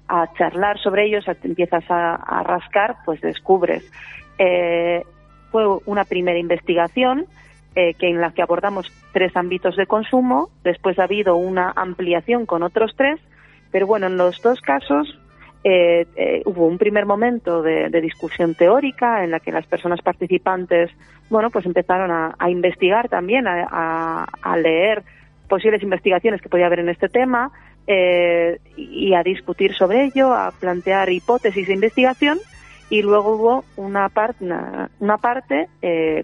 a 0.07 0.31
charlar 0.33 0.79
sobre 0.79 1.05
ellos, 1.05 1.25
te 1.25 1.47
empiezas 1.47 1.83
a, 1.89 2.43
rascar, 2.43 2.97
pues 3.05 3.21
descubres. 3.21 3.83
Eh, 4.37 5.03
fue 5.51 5.65
una 5.85 6.03
primera 6.03 6.37
investigación 6.37 7.25
eh, 7.75 7.93
que 7.95 8.09
en 8.09 8.21
la 8.21 8.31
que 8.31 8.41
abordamos 8.41 8.91
tres 9.13 9.35
ámbitos 9.35 9.75
de 9.75 9.87
consumo, 9.87 10.49
después 10.63 10.99
ha 10.99 11.03
habido 11.03 11.35
una 11.35 11.71
ampliación 11.75 12.45
con 12.45 12.63
otros 12.63 12.93
tres, 12.95 13.19
pero 13.71 13.87
bueno, 13.87 14.07
en 14.07 14.17
los 14.17 14.41
dos 14.41 14.61
casos 14.61 15.19
eh, 15.63 16.43
hubo 16.45 16.67
un 16.67 16.77
primer 16.77 17.07
momento 17.07 17.63
de, 17.63 17.89
discusión 17.99 18.53
teórica 18.53 19.23
en 19.23 19.31
la 19.31 19.39
que 19.39 19.51
las 19.51 19.65
personas 19.65 19.99
participantes, 20.01 20.91
bueno, 21.29 21.49
pues 21.49 21.65
empezaron 21.65 22.11
a, 22.11 22.49
investigar 22.49 23.09
también, 23.09 23.47
a, 23.47 24.25
a, 24.41 24.57
leer 24.57 25.03
posibles 25.49 25.81
investigaciones 25.81 26.39
que 26.39 26.49
podía 26.49 26.67
haber 26.67 26.79
en 26.79 26.89
este 26.89 27.09
tema, 27.09 27.51
eh, 27.87 28.59
y 28.75 29.13
a 29.13 29.21
discutir 29.21 29.75
sobre 29.75 30.05
ello, 30.05 30.33
a 30.33 30.51
plantear 30.51 31.11
hipótesis 31.11 31.67
de 31.67 31.73
investigación 31.75 32.39
y 32.89 33.03
luego 33.03 33.35
hubo 33.35 33.65
una, 33.75 34.11
una, 34.99 35.17
parte 35.17 35.67
eh, 35.83 36.23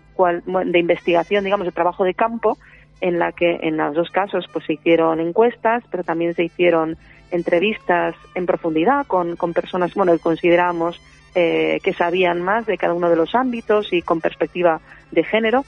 de 0.66 0.80
investigación, 0.80 1.44
digamos, 1.44 1.66
de 1.66 1.72
trabajo 1.72 2.04
de 2.04 2.16
campo 2.16 2.58
en 3.00 3.20
la 3.20 3.32
que 3.32 3.60
en 3.62 3.78
los 3.78 3.94
dos 3.94 4.10
casos 4.10 4.46
pues 4.52 4.66
se 4.66 4.74
hicieron 4.74 5.20
encuestas, 5.20 5.84
pero 5.92 6.04
también 6.04 6.34
se 6.34 6.46
hicieron 6.46 6.98
entrevistas 7.30 8.16
en 8.34 8.48
profundidad 8.48 9.06
con, 9.06 9.36
con 9.36 9.54
personas, 9.54 9.94
bueno, 9.94 10.14
que 10.14 10.20
consideramos 10.20 11.00
eh, 11.36 11.80
que 11.84 11.94
sabían 11.94 12.42
más 12.42 12.66
de 12.66 12.78
cada 12.78 12.96
uno 12.96 13.10
de 13.10 13.16
los 13.16 13.36
ámbitos 13.36 13.94
y 13.94 14.02
con 14.02 14.20
perspectiva 14.20 14.82
de 15.12 15.24
género. 15.24 15.64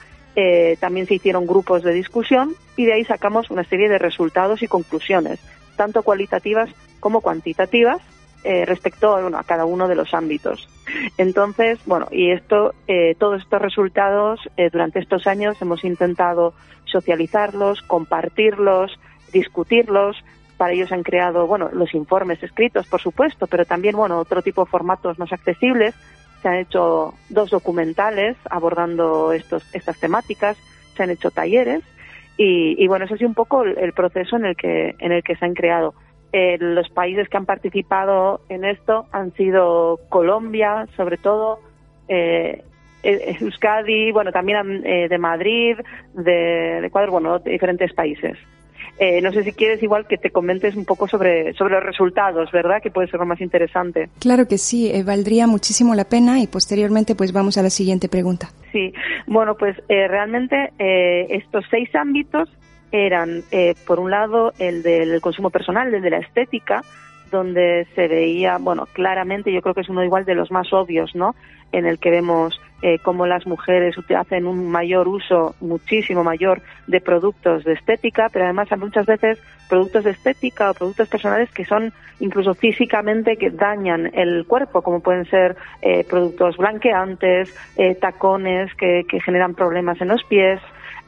también 0.80 1.06
se 1.06 1.14
hicieron 1.14 1.46
grupos 1.46 1.84
de 1.84 1.92
discusión 1.92 2.54
y 2.76 2.84
de 2.84 2.94
ahí 2.94 3.04
sacamos 3.04 3.50
una 3.50 3.62
serie 3.62 3.88
de 3.88 3.98
resultados 3.98 4.62
y 4.62 4.66
conclusiones 4.66 5.38
tanto 5.76 6.02
cualitativas 6.02 6.70
como 7.00 7.20
cuantitativas, 7.20 8.00
eh, 8.46 8.66
respecto 8.66 9.16
a 9.16 9.44
cada 9.44 9.64
uno 9.64 9.88
de 9.88 9.94
los 9.94 10.12
ámbitos. 10.12 10.68
Entonces, 11.16 11.78
bueno, 11.86 12.08
y 12.10 12.30
esto, 12.30 12.74
eh, 12.86 13.14
todos 13.18 13.40
estos 13.40 13.62
resultados 13.62 14.38
eh, 14.58 14.68
durante 14.70 14.98
estos 14.98 15.26
años 15.26 15.56
hemos 15.62 15.82
intentado 15.82 16.52
socializarlos, 16.84 17.80
compartirlos, 17.80 19.00
discutirlos. 19.32 20.22
Para 20.58 20.74
ellos 20.74 20.92
han 20.92 21.02
creado, 21.02 21.46
bueno, 21.46 21.70
los 21.72 21.94
informes 21.94 22.42
escritos, 22.42 22.86
por 22.86 23.00
supuesto, 23.00 23.46
pero 23.46 23.64
también, 23.64 23.96
bueno, 23.96 24.18
otro 24.18 24.42
tipo 24.42 24.66
de 24.66 24.70
formatos 24.70 25.18
más 25.18 25.32
accesibles. 25.32 25.94
Se 26.42 26.48
han 26.48 26.56
hecho 26.56 27.14
dos 27.30 27.48
documentales 27.48 28.36
abordando 28.50 29.32
estos, 29.32 29.64
estas 29.74 29.98
temáticas, 29.98 30.58
se 30.94 31.02
han 31.02 31.08
hecho 31.08 31.30
talleres 31.30 31.82
y, 32.36 32.86
bueno, 32.88 33.04
eso 33.04 33.14
es 33.14 33.22
un 33.22 33.34
poco 33.34 33.62
el, 33.62 33.92
proceso 33.92 34.36
en 34.36 34.46
el 34.46 34.56
que, 34.56 34.94
en 34.98 35.12
el 35.12 35.22
que 35.22 35.36
se 35.36 35.44
han 35.44 35.54
creado. 35.54 35.94
Eh, 36.32 36.56
los 36.58 36.88
países 36.90 37.28
que 37.28 37.36
han 37.36 37.46
participado 37.46 38.40
en 38.48 38.64
esto 38.64 39.06
han 39.12 39.32
sido 39.34 40.00
Colombia, 40.08 40.88
sobre 40.96 41.16
todo, 41.16 41.60
eh, 42.08 42.64
eh 43.04 43.36
Euskadi, 43.40 44.10
bueno, 44.10 44.32
también 44.32 44.82
eh, 44.84 45.08
de 45.08 45.18
Madrid, 45.18 45.76
de, 46.14 46.80
de 46.80 46.86
Ecuador, 46.88 47.10
bueno, 47.10 47.38
diferentes 47.38 47.92
países. 47.92 48.36
Eh, 48.98 49.20
no 49.20 49.32
sé 49.32 49.42
si 49.42 49.52
quieres 49.52 49.82
igual 49.82 50.06
que 50.06 50.18
te 50.18 50.30
comentes 50.30 50.76
un 50.76 50.84
poco 50.84 51.08
sobre, 51.08 51.52
sobre 51.54 51.74
los 51.74 51.82
resultados, 51.82 52.50
¿verdad? 52.52 52.80
Que 52.82 52.90
puede 52.90 53.08
ser 53.08 53.18
lo 53.18 53.26
más 53.26 53.40
interesante. 53.40 54.08
Claro 54.20 54.46
que 54.46 54.58
sí, 54.58 54.90
eh, 54.90 55.02
valdría 55.02 55.46
muchísimo 55.46 55.94
la 55.94 56.04
pena 56.04 56.40
y 56.40 56.46
posteriormente 56.46 57.14
pues 57.14 57.32
vamos 57.32 57.58
a 57.58 57.62
la 57.62 57.70
siguiente 57.70 58.08
pregunta. 58.08 58.50
Sí, 58.72 58.92
bueno, 59.26 59.56
pues 59.56 59.76
eh, 59.88 60.08
realmente 60.08 60.72
estos 60.78 61.64
seis 61.70 61.92
ámbitos 61.94 62.48
eran, 62.92 63.42
por 63.86 63.98
un 63.98 64.10
lado, 64.10 64.52
el 64.58 64.82
del 64.82 65.20
consumo 65.20 65.50
personal, 65.50 65.92
el 65.92 66.02
de 66.02 66.10
la 66.10 66.18
estética, 66.18 66.82
donde 67.34 67.86
se 67.94 68.08
veía, 68.08 68.58
bueno, 68.58 68.86
claramente, 68.92 69.52
yo 69.52 69.60
creo 69.60 69.74
que 69.74 69.82
es 69.82 69.88
uno 69.88 70.04
igual 70.04 70.24
de 70.24 70.34
los 70.34 70.50
más 70.50 70.72
obvios, 70.72 71.14
¿no? 71.14 71.34
En 71.72 71.84
el 71.84 71.98
que 71.98 72.10
vemos 72.10 72.60
eh, 72.82 72.98
cómo 73.00 73.26
las 73.26 73.46
mujeres 73.46 73.96
hacen 74.16 74.46
un 74.46 74.70
mayor 74.70 75.08
uso, 75.08 75.54
muchísimo 75.60 76.22
mayor, 76.22 76.62
de 76.86 77.00
productos 77.00 77.64
de 77.64 77.72
estética, 77.72 78.28
pero 78.32 78.44
además 78.44 78.68
muchas 78.78 79.06
veces 79.06 79.38
productos 79.68 80.04
de 80.04 80.10
estética 80.10 80.70
o 80.70 80.74
productos 80.74 81.08
personales 81.08 81.50
que 81.50 81.64
son 81.64 81.92
incluso 82.20 82.54
físicamente 82.54 83.36
que 83.36 83.50
dañan 83.50 84.10
el 84.14 84.46
cuerpo, 84.46 84.82
como 84.82 85.00
pueden 85.00 85.24
ser 85.24 85.56
eh, 85.82 86.04
productos 86.08 86.56
blanqueantes, 86.56 87.52
eh, 87.76 87.94
tacones 87.96 88.72
que, 88.74 89.04
que 89.08 89.20
generan 89.20 89.54
problemas 89.54 90.00
en 90.00 90.08
los 90.08 90.22
pies, 90.24 90.60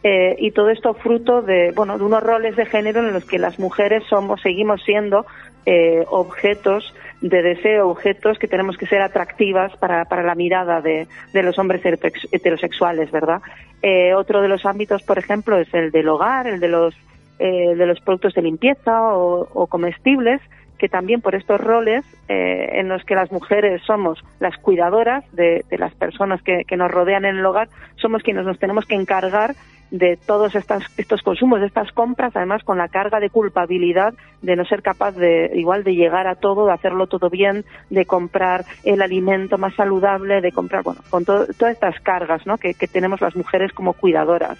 eh, 0.02 0.36
y 0.38 0.50
todo 0.52 0.70
esto 0.70 0.94
fruto 0.94 1.42
de 1.42 1.72
bueno 1.74 1.98
de 1.98 2.04
unos 2.04 2.22
roles 2.22 2.54
de 2.54 2.66
género 2.66 3.00
en 3.00 3.12
los 3.12 3.24
que 3.24 3.38
las 3.38 3.58
mujeres 3.58 4.04
somos 4.08 4.40
seguimos 4.40 4.82
siendo 4.84 5.26
eh, 5.64 6.04
objetos 6.08 6.94
de 7.22 7.42
deseo, 7.42 7.88
objetos 7.88 8.38
que 8.38 8.46
tenemos 8.46 8.76
que 8.76 8.86
ser 8.86 9.00
atractivas 9.00 9.74
para, 9.78 10.04
para 10.04 10.22
la 10.22 10.34
mirada 10.34 10.80
de, 10.80 11.08
de 11.32 11.42
los 11.42 11.58
hombres 11.58 11.82
heterosexuales, 12.30 13.10
¿verdad? 13.10 13.40
Eh, 13.82 14.14
otro 14.14 14.42
de 14.42 14.48
los 14.48 14.64
ámbitos, 14.66 15.02
por 15.02 15.18
ejemplo, 15.18 15.58
es 15.58 15.72
el 15.74 15.90
del 15.90 16.08
hogar, 16.08 16.46
el 16.46 16.60
de 16.60 16.68
los 16.68 16.94
de 17.38 17.84
los 17.84 18.00
productos 18.00 18.32
de 18.32 18.40
limpieza 18.40 19.14
o, 19.14 19.66
comestibles, 19.66 20.40
que 20.78 20.88
también 20.88 21.20
por 21.20 21.34
estos 21.34 21.60
roles 21.60 22.02
en 22.28 22.88
los 22.88 23.04
que 23.04 23.14
las 23.14 23.30
mujeres 23.30 23.82
somos 23.82 24.24
las 24.40 24.56
cuidadoras 24.56 25.22
de, 25.32 25.62
de 25.68 25.76
las 25.76 25.94
personas 25.94 26.40
que, 26.40 26.64
que, 26.64 26.78
nos 26.78 26.90
rodean 26.90 27.26
en 27.26 27.36
el 27.36 27.44
hogar, 27.44 27.68
somos 27.96 28.22
quienes 28.22 28.46
nos 28.46 28.58
tenemos 28.58 28.86
que 28.86 28.94
encargar 28.94 29.54
de 29.90 30.18
todos 30.26 30.54
estas, 30.54 30.82
estos 30.96 31.22
consumos, 31.22 31.60
de 31.60 31.66
estas 31.66 31.92
compras, 31.92 32.34
además 32.34 32.64
con 32.64 32.78
la 32.78 32.88
carga 32.88 33.20
de 33.20 33.30
culpabilidad 33.30 34.14
de 34.42 34.56
no 34.56 34.64
ser 34.64 34.82
capaz 34.82 35.12
de 35.12 35.50
igual 35.54 35.84
de 35.84 35.94
llegar 35.94 36.26
a 36.26 36.34
todo, 36.34 36.66
de 36.66 36.72
hacerlo 36.72 37.06
todo 37.06 37.30
bien, 37.30 37.64
de 37.90 38.04
comprar 38.04 38.64
el 38.84 39.02
alimento 39.02 39.58
más 39.58 39.74
saludable, 39.74 40.40
de 40.40 40.52
comprar, 40.52 40.82
bueno, 40.82 41.00
con 41.10 41.24
todas 41.24 41.48
estas 41.58 42.00
cargas 42.00 42.46
¿no? 42.46 42.58
que, 42.58 42.74
tenemos 42.74 43.20
las 43.20 43.36
mujeres 43.36 43.72
como 43.72 43.92
cuidadoras. 43.92 44.58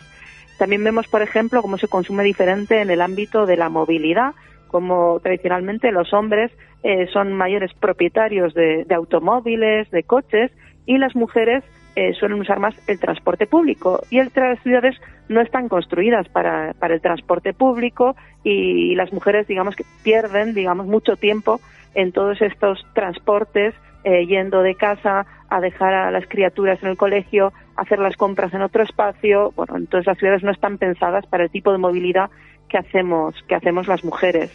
También 0.58 0.82
vemos, 0.82 1.06
por 1.08 1.22
ejemplo, 1.22 1.60
cómo 1.60 1.76
se 1.76 1.88
consume 1.88 2.24
diferente 2.24 2.80
en 2.80 2.90
el 2.90 3.02
ámbito 3.02 3.46
de 3.46 3.56
la 3.56 3.68
movilidad, 3.68 4.34
como 4.68 5.20
tradicionalmente 5.20 5.92
los 5.92 6.12
hombres 6.12 6.50
eh, 6.82 7.06
son 7.12 7.32
mayores 7.32 7.72
propietarios 7.74 8.54
de, 8.54 8.84
de 8.84 8.94
automóviles, 8.94 9.90
de 9.90 10.02
coches, 10.02 10.50
y 10.86 10.98
las 10.98 11.14
mujeres 11.14 11.64
eh, 11.96 12.12
suelen 12.12 12.38
usar 12.40 12.58
más 12.58 12.74
el 12.88 13.00
transporte 13.00 13.46
público 13.46 14.02
y 14.10 14.18
el, 14.18 14.30
las 14.34 14.62
ciudades 14.62 14.94
no 15.28 15.40
están 15.40 15.68
construidas 15.68 16.28
para, 16.28 16.74
para 16.74 16.94
el 16.94 17.00
transporte 17.00 17.52
público 17.52 18.16
y, 18.44 18.94
las 18.94 19.12
mujeres 19.12 19.46
digamos 19.46 19.76
que 19.76 19.84
pierden 20.02 20.54
digamos 20.54 20.86
mucho 20.86 21.16
tiempo 21.16 21.60
en 21.94 22.12
todos 22.12 22.40
estos 22.40 22.86
transportes 22.94 23.74
eh, 24.04 24.26
yendo 24.26 24.62
de 24.62 24.74
casa 24.74 25.26
a 25.48 25.60
dejar 25.60 25.94
a 25.94 26.10
las 26.10 26.26
criaturas 26.26 26.82
en 26.82 26.90
el 26.90 26.96
colegio 26.96 27.52
hacer 27.76 27.98
las 27.98 28.16
compras 28.16 28.54
en 28.54 28.62
otro 28.62 28.82
espacio. 28.82 29.52
Bueno 29.56 29.76
entonces 29.76 30.06
las 30.06 30.18
ciudades 30.18 30.42
no 30.42 30.50
están 30.50 30.78
pensadas 30.78 31.26
para 31.26 31.44
el 31.44 31.50
tipo 31.50 31.72
de 31.72 31.78
movilidad 31.78 32.30
que 32.68 32.78
hacemos 32.78 33.34
que 33.48 33.54
hacemos 33.54 33.86
las 33.88 34.04
mujeres. 34.04 34.50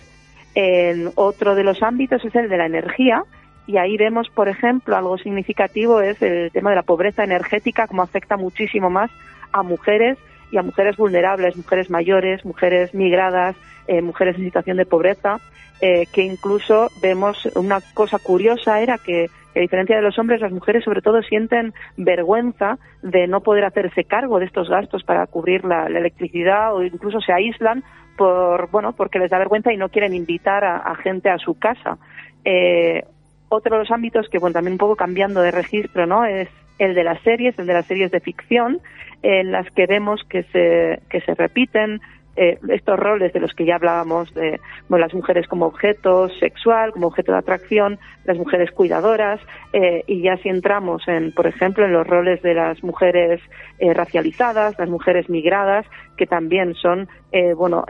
En 0.56 1.12
otro 1.16 1.56
de 1.56 1.64
los 1.64 1.82
ámbitos 1.84 2.24
es 2.26 2.36
el 2.36 2.50
de 2.50 2.58
la 2.58 2.66
energía 2.66 3.24
y 3.68 3.78
ahí 3.78 3.96
vemos, 3.96 4.30
por 4.30 4.50
ejemplo, 4.50 4.98
algo 4.98 5.18
significativo 5.18 6.02
es 6.02 6.22
el 6.22 6.52
tema 6.52 6.72
de 6.72 6.78
la 6.78 6.84
pobreza 6.84 7.24
energética, 7.24 7.88
como 7.88 8.02
afecta 8.02 8.36
muchísimo 8.36 8.90
más 8.90 9.12
a 9.54 9.64
mujeres 9.64 10.18
y 10.52 10.58
a 10.58 10.64
mujeres 10.64 10.98
vulnerables, 10.98 11.56
mujeres 11.56 11.90
mayores, 11.90 12.46
mujeres 12.46 12.94
migradas, 12.94 13.56
eh, 13.88 14.02
mujeres 14.02 14.36
en 14.38 14.46
situación 14.46 14.78
de 14.78 14.86
pobreza, 14.86 15.40
eh, 15.82 16.06
que 16.14 16.24
incluso 16.24 16.90
vemos 17.02 17.48
una 17.56 17.80
cosa 17.94 18.20
curiosa 18.20 18.82
era 18.82 18.98
que 18.98 19.30
a 19.56 19.60
diferencia 19.60 19.98
de 19.98 20.02
los 20.02 20.18
hombres, 20.18 20.40
las 20.40 20.52
mujeres 20.52 20.84
sobre 20.84 21.02
todo 21.02 21.22
sienten 21.24 21.74
vergüenza 21.98 22.78
de 23.02 23.28
no 23.28 23.42
poder 23.42 23.66
hacerse 23.66 24.06
cargo 24.06 24.40
de 24.40 24.46
estos 24.46 24.70
gastos 24.70 25.04
para 25.04 25.28
cubrir 25.28 25.66
la, 25.66 25.88
electricidad 25.88 26.74
o 26.74 26.84
incluso 26.84 27.20
se 27.20 27.34
aíslan 27.34 27.84
por 28.18 28.70
bueno 28.72 28.94
porque 28.94 29.20
les 29.20 29.30
da 29.30 29.40
vergüenza 29.40 29.74
y 29.74 29.78
no 29.78 29.90
quieren 29.90 30.14
invitar 30.14 30.64
a, 30.64 30.96
gente 30.96 31.30
a 31.30 31.38
su 31.38 31.58
casa. 31.58 31.98
Eh, 32.46 33.04
otro 33.50 33.76
de 33.76 33.80
los 33.80 33.92
ámbitos 33.92 34.30
que 34.30 34.40
bueno 34.40 34.54
también 34.54 34.74
un 34.74 34.78
poco 34.78 34.96
cambiando 34.96 35.42
de 35.42 35.52
registro 35.52 36.06
no 36.06 36.24
es 36.24 36.48
el 36.80 36.96
de 36.96 37.04
las 37.04 37.22
series, 37.22 37.58
el 37.60 37.68
de 37.68 37.74
las 37.74 37.86
series 37.86 38.12
de 38.12 38.20
ficción, 38.20 38.80
en 39.24 39.52
las 39.52 39.70
que 39.72 39.86
vemos 39.86 40.24
que 40.30 40.44
se, 40.44 41.00
que 41.10 41.22
se 41.22 41.36
repiten 41.36 42.02
eh, 42.38 42.58
estos 42.70 42.98
roles 42.98 43.34
de 43.34 43.42
los 43.42 43.54
que 43.54 43.66
ya 43.66 43.76
hablábamos, 43.76 44.34
de 44.34 44.60
las 44.90 45.14
mujeres 45.14 45.48
como 45.48 45.66
objeto 45.66 46.30
sexual, 46.40 46.94
como 46.94 47.08
objeto 47.08 47.34
de 47.34 47.40
atracción, 47.40 48.00
las 48.24 48.38
mujeres 48.38 48.72
cuidadoras, 48.72 49.42
eh, 49.74 50.06
y 50.08 50.22
ya 50.22 50.38
si 50.38 50.48
entramos 50.48 51.06
en, 51.10 51.34
por 51.34 51.46
ejemplo, 51.46 51.86
en 51.86 51.92
los 51.92 52.08
roles 52.08 52.42
de 52.42 52.54
las 52.54 52.82
mujeres 52.84 53.42
eh, 53.80 53.94
racializadas, 53.94 54.80
las 54.80 54.90
mujeres 54.90 55.30
migradas, 55.30 55.86
que 56.16 56.26
también 56.26 56.76
son, 56.76 57.10
bueno, 57.58 57.84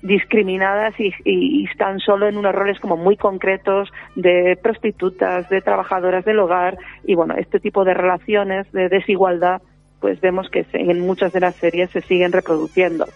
discriminadas 0.00 0.98
y, 0.98 1.12
y, 1.24 1.66
están 1.66 1.98
solo 1.98 2.28
en 2.28 2.38
unos 2.38 2.54
roles 2.54 2.80
como 2.80 2.96
muy 2.96 3.18
concretos 3.18 3.92
de 4.14 4.58
prostitutas, 4.62 5.46
de 5.50 5.60
trabajadoras 5.60 6.24
del 6.24 6.38
hogar, 6.38 6.78
y 7.04 7.14
bueno, 7.14 7.34
este 7.36 7.60
tipo 7.60 7.84
de 7.84 7.92
relaciones 7.92 8.70
de 8.72 8.88
desigualdad 8.88 9.60
pues 10.00 10.20
vemos 10.20 10.48
que 10.50 10.64
en 10.72 11.00
muchas 11.00 11.32
de 11.32 11.40
las 11.40 11.56
series 11.56 11.90
se 11.90 12.00
siguen 12.00 12.32
reproduciendo. 12.32 13.06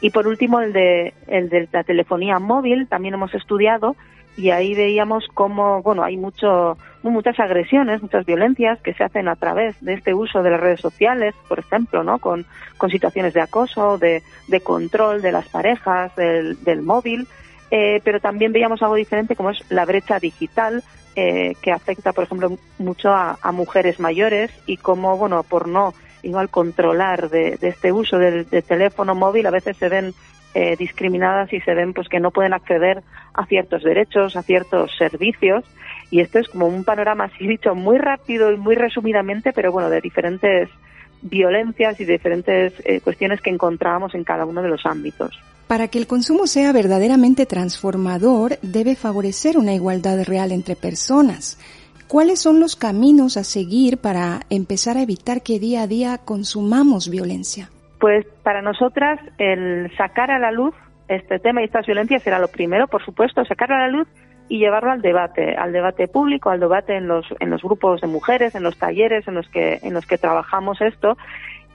Y 0.00 0.10
por 0.10 0.26
último, 0.26 0.60
el 0.60 0.72
de, 0.72 1.14
el 1.26 1.48
de 1.48 1.68
la 1.72 1.84
telefonía 1.84 2.38
móvil 2.38 2.88
también 2.88 3.14
hemos 3.14 3.34
estudiado 3.34 3.96
y 4.36 4.50
ahí 4.50 4.74
veíamos 4.74 5.26
cómo, 5.34 5.82
bueno, 5.82 6.02
hay 6.02 6.16
mucho, 6.16 6.78
muchas 7.02 7.38
agresiones, 7.38 8.00
muchas 8.00 8.24
violencias 8.24 8.80
que 8.80 8.94
se 8.94 9.04
hacen 9.04 9.28
a 9.28 9.36
través 9.36 9.76
de 9.84 9.94
este 9.94 10.14
uso 10.14 10.42
de 10.42 10.50
las 10.50 10.60
redes 10.60 10.80
sociales, 10.80 11.34
por 11.48 11.58
ejemplo, 11.58 12.02
¿no? 12.02 12.18
Con, 12.18 12.46
con 12.78 12.90
situaciones 12.90 13.34
de 13.34 13.42
acoso, 13.42 13.98
de, 13.98 14.22
de 14.48 14.60
control 14.60 15.20
de 15.20 15.32
las 15.32 15.48
parejas, 15.48 16.14
del, 16.16 16.62
del 16.64 16.82
móvil, 16.82 17.26
eh, 17.70 18.00
pero 18.02 18.20
también 18.20 18.52
veíamos 18.52 18.82
algo 18.82 18.94
diferente 18.94 19.36
como 19.36 19.50
es 19.50 19.62
la 19.70 19.84
brecha 19.84 20.18
digital, 20.18 20.82
eh, 21.16 21.54
que 21.60 21.72
afecta, 21.72 22.12
por 22.12 22.24
ejemplo, 22.24 22.56
mucho 22.78 23.10
a, 23.10 23.36
a 23.42 23.52
mujeres 23.52 24.00
mayores 24.00 24.50
y 24.66 24.76
cómo, 24.76 25.16
bueno, 25.16 25.42
por 25.42 25.68
no 25.68 25.92
igual 26.22 26.48
controlar 26.48 27.30
de, 27.30 27.58
este 27.60 27.92
uso 27.92 28.18
del, 28.18 28.46
teléfono 28.46 29.14
móvil, 29.14 29.46
a 29.46 29.50
veces 29.50 29.76
se 29.76 29.88
ven 29.88 30.14
eh, 30.54 30.76
discriminadas 30.76 31.52
y 31.52 31.60
se 31.60 31.74
ven 31.74 31.92
pues 31.92 32.08
que 32.08 32.20
no 32.20 32.30
pueden 32.30 32.52
acceder 32.52 33.02
a 33.34 33.46
ciertos 33.46 33.82
derechos, 33.82 34.36
a 34.36 34.42
ciertos 34.42 34.90
servicios. 34.96 35.64
Y 36.10 36.20
esto 36.20 36.38
es 36.38 36.48
como 36.48 36.66
un 36.66 36.84
panorama, 36.84 37.24
así 37.24 37.46
dicho, 37.46 37.74
muy 37.74 37.98
rápido 37.98 38.50
y 38.52 38.56
muy 38.56 38.74
resumidamente, 38.74 39.52
pero 39.52 39.70
bueno, 39.70 39.90
de 39.90 40.00
diferentes 40.00 40.68
violencias 41.22 42.00
y 42.00 42.04
diferentes 42.04 42.72
eh, 42.84 43.00
cuestiones 43.00 43.40
que 43.40 43.50
encontramos 43.50 44.14
en 44.14 44.24
cada 44.24 44.44
uno 44.44 44.62
de 44.62 44.68
los 44.68 44.86
ámbitos. 44.86 45.38
Para 45.66 45.86
que 45.86 45.98
el 45.98 46.08
consumo 46.08 46.48
sea 46.48 46.72
verdaderamente 46.72 47.46
transformador, 47.46 48.58
debe 48.60 48.96
favorecer 48.96 49.56
una 49.56 49.72
igualdad 49.72 50.24
real 50.24 50.50
entre 50.50 50.74
personas. 50.74 51.58
¿Cuáles 52.10 52.42
son 52.42 52.58
los 52.58 52.74
caminos 52.74 53.36
a 53.36 53.44
seguir 53.44 53.98
para 53.98 54.40
empezar 54.50 54.96
a 54.96 55.02
evitar 55.02 55.44
que 55.44 55.60
día 55.60 55.82
a 55.82 55.86
día 55.86 56.18
consumamos 56.18 57.08
violencia? 57.08 57.68
Pues 58.00 58.26
para 58.42 58.62
nosotras 58.62 59.20
el 59.38 59.96
sacar 59.96 60.32
a 60.32 60.40
la 60.40 60.50
luz 60.50 60.74
este 61.06 61.38
tema 61.38 61.60
y 61.60 61.66
estas 61.66 61.86
violencias 61.86 62.24
será 62.24 62.40
lo 62.40 62.48
primero, 62.48 62.88
por 62.88 63.04
supuesto, 63.04 63.44
sacarlo 63.44 63.76
a 63.76 63.86
la 63.86 63.88
luz 63.90 64.08
y 64.48 64.58
llevarlo 64.58 64.90
al 64.90 65.02
debate, 65.02 65.54
al 65.54 65.72
debate 65.72 66.08
público, 66.08 66.50
al 66.50 66.58
debate 66.58 66.96
en 66.96 67.06
los, 67.06 67.26
en 67.38 67.48
los 67.48 67.62
grupos 67.62 68.00
de 68.00 68.08
mujeres, 68.08 68.56
en 68.56 68.64
los 68.64 68.76
talleres 68.76 69.28
en 69.28 69.34
los 69.34 69.48
que, 69.48 69.78
en 69.80 69.94
los 69.94 70.04
que 70.04 70.18
trabajamos 70.18 70.80
esto. 70.80 71.16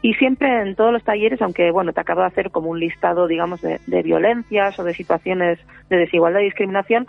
Y 0.02 0.16
siempre 0.16 0.64
en 0.64 0.76
todos 0.76 0.92
los 0.92 1.06
talleres, 1.06 1.42
aunque 1.42 1.72
bueno, 1.72 1.94
te 1.94 2.02
acabo 2.02 2.20
de 2.20 2.28
hacer 2.28 2.52
como 2.52 2.72
un 2.72 2.82
listado, 2.82 3.28
digamos, 3.28 3.62
de, 3.62 3.80
violencias 4.04 4.78
o 4.80 4.84
de 4.84 4.94
situaciones 4.94 5.60
de 5.90 5.96
desigualdad 5.96 6.42
y 6.42 6.46
discriminación, 6.46 7.08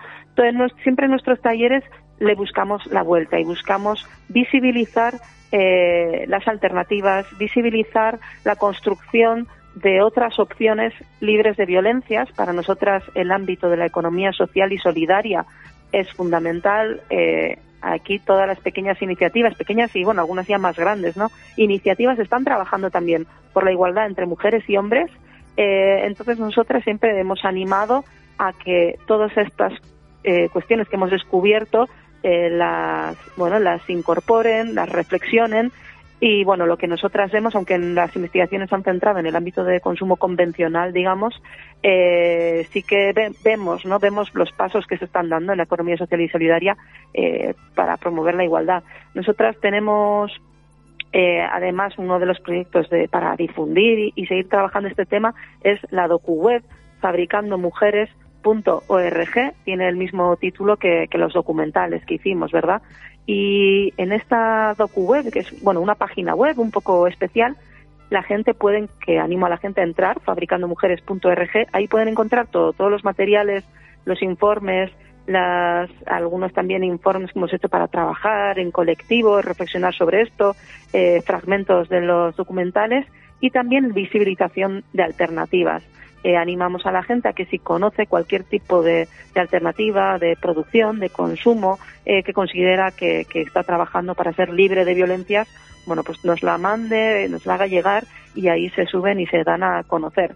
siempre 0.85 1.07
en 1.07 1.11
nuestros 1.11 1.41
talleres 1.43 1.83
le 2.19 2.35
buscamos 2.35 2.87
la 2.87 3.03
vuelta 3.03 3.39
y 3.39 3.45
buscamos 3.45 4.07
visibilizar 4.29 5.15
eh, 5.53 6.25
las 6.29 6.47
alternativas, 6.49 7.27
visibilizar 7.39 8.19
la 8.45 8.57
construcción 8.57 9.47
de 9.75 10.03
otras 10.03 10.39
opciones 10.39 10.93
libres 11.21 11.57
de 11.57 11.67
violencias. 11.67 12.31
Para 12.33 12.53
nosotras 12.53 13.05
el 13.15 13.31
ámbito 13.31 13.69
de 13.69 13.77
la 13.77 13.87
economía 13.87 14.33
social 14.33 14.73
y 14.73 14.79
solidaria 14.79 15.47
es 15.93 16.13
fundamental. 16.13 17.01
Eh, 17.11 17.59
aquí 17.81 18.19
todas 18.19 18.49
las 18.49 18.59
pequeñas 18.59 19.01
iniciativas, 19.01 19.55
pequeñas 19.55 19.95
y 19.95 20.03
bueno, 20.03 20.23
algunas 20.23 20.49
ya 20.49 20.59
más 20.59 20.77
grandes, 20.77 21.17
¿no? 21.17 21.31
Iniciativas 21.57 22.19
están 22.19 22.45
trabajando 22.45 22.91
también 22.91 23.27
por 23.53 23.65
la 23.65 23.71
igualdad 23.71 24.07
entre 24.07 24.27
mujeres 24.27 24.69
y 24.69 24.77
hombres. 24.77 25.11
Eh, 25.57 26.07
entonces 26.07 26.39
nosotras 26.39 26.83
siempre 26.83 27.19
hemos 27.21 27.45
animado 27.45 28.05
a 28.39 28.53
que 28.53 28.99
todas 29.07 29.37
estas 29.37 29.73
cuestiones 30.53 30.89
que 30.89 30.97
hemos 30.97 31.13
descubierto 31.13 31.87
eh, 32.23 32.51
las, 32.51 33.17
bueno, 33.37 33.59
las 33.59 33.89
incorporen, 33.89 34.75
las 34.75 34.89
reflexionen 34.89 35.73
y 36.19 36.45
bueno, 36.45 36.65
lo 36.65 36.79
que 36.79 36.87
nosotras 36.87 37.31
vemos, 37.31 37.55
aunque 37.55 37.77
las 37.77 38.17
investigaciones 38.17 38.73
han 38.73 38.83
centrado 38.83 39.19
en 39.19 39.27
el 39.27 39.37
ámbito 39.37 39.65
de 39.65 39.81
consumo 39.81 40.17
convencional, 40.17 40.95
digamos, 40.95 41.41
eh, 41.83 42.67
sí 42.71 42.83
que 42.83 43.13
vemos, 43.45 43.85
¿no? 43.85 43.99
Vemos 43.99 44.35
los 44.35 44.51
pasos 44.53 44.87
que 44.87 44.97
se 44.97 45.05
están 45.05 45.29
dando 45.29 45.53
en 45.53 45.59
la 45.59 45.65
economía 45.65 45.99
social 45.99 46.21
y 46.23 46.29
solidaria 46.29 46.77
eh, 47.13 47.55
para 47.75 47.99
promover 47.99 48.35
la 48.35 48.45
igualdad. 48.45 48.83
Nosotras 49.15 49.57
tenemos 49.61 50.33
además 51.51 51.95
uno 51.97 52.19
de 52.19 52.27
los 52.27 52.39
proyectos 52.41 52.91
de, 52.91 53.09
para 53.09 53.35
difundir 53.37 54.13
y, 54.15 54.27
seguir 54.27 54.51
trabajando 54.51 54.91
este 54.91 55.07
tema 55.07 55.35
es 55.63 55.81
la 55.91 56.09
DocuWeb, 56.09 56.63
Fabricando 57.01 57.57
Mujeres 57.57 58.11
.org 58.47 59.55
tiene 59.65 59.89
el 59.89 59.97
mismo 59.97 60.37
título 60.37 60.77
que, 60.77 61.09
los 61.13 61.33
documentales 61.33 62.05
que 62.05 62.15
hicimos, 62.15 62.53
¿verdad? 62.53 62.83
Y 63.27 63.93
en 63.97 64.13
esta 64.13 64.75
docu 64.79 65.05
web, 65.05 65.33
que 65.33 65.41
es 65.41 65.63
bueno 65.63 65.81
una 65.81 65.97
página 65.97 66.35
web 66.35 66.59
un 66.59 66.71
poco 66.71 67.07
especial, 67.07 67.57
la 68.11 68.23
gente 68.23 68.55
puede, 68.55 68.89
que 69.05 69.19
animo 69.19 69.47
a 69.47 69.49
la 69.49 69.57
gente 69.57 69.81
a 69.81 69.85
entrar, 69.85 70.21
fabricandomujeres.org, 70.21 71.67
ahí 71.73 71.89
pueden 71.89 72.09
encontrar 72.09 72.47
todo, 72.47 72.73
todos 72.73 72.91
los 72.91 73.05
materiales, 73.05 73.65
los 74.05 74.23
informes, 74.23 74.93
las, 75.27 75.91
algunos 76.07 76.53
también 76.53 76.85
informes 76.85 77.33
que 77.33 77.39
hemos 77.39 77.53
hecho 77.53 77.69
para 77.69 77.89
trabajar 77.89 78.61
en 78.61 78.71
colectivo, 78.71 79.43
reflexionar 79.43 79.93
sobre 79.93 80.23
esto, 80.23 80.55
eh, 80.93 81.21
fragmentos 81.23 81.89
de 81.89 82.03
los 82.03 82.37
documentales 82.37 83.07
y 83.41 83.51
también 83.51 83.93
visibilización 83.93 84.85
de 84.93 85.03
alternativas. 85.03 85.83
Eh, 86.27 86.37
animamos 86.37 86.85
a 86.87 86.91
la 86.91 87.05
gente 87.05 87.29
a 87.29 87.35
que 87.35 87.47
si 87.47 87.61
conoce 87.61 88.09
cualquier 88.09 88.43
tipo 88.43 88.83
de, 88.83 89.07
alternativa 89.37 90.19
de 90.19 90.35
producción, 90.35 90.99
de 90.99 91.09
consumo, 91.09 91.79
eh, 92.05 92.25
que 92.25 92.33
considera 92.33 92.91
que, 92.91 93.25
está 93.33 93.63
trabajando 93.63 94.17
para 94.17 94.33
ser 94.33 94.49
libre 94.49 94.85
de 94.85 94.95
violencias, 94.95 95.47
bueno, 95.87 96.03
pues 96.03 96.25
nos 96.25 96.43
la 96.43 96.59
mande, 96.59 97.29
nos 97.29 97.47
la 97.47 97.55
haga 97.55 97.69
llegar 97.69 98.07
y 98.35 98.49
ahí 98.49 98.71
se 98.71 98.87
suben 98.87 99.21
y 99.21 99.29
se 99.29 99.45
dan 99.45 99.63
a 99.63 99.85
conocer. 99.85 100.35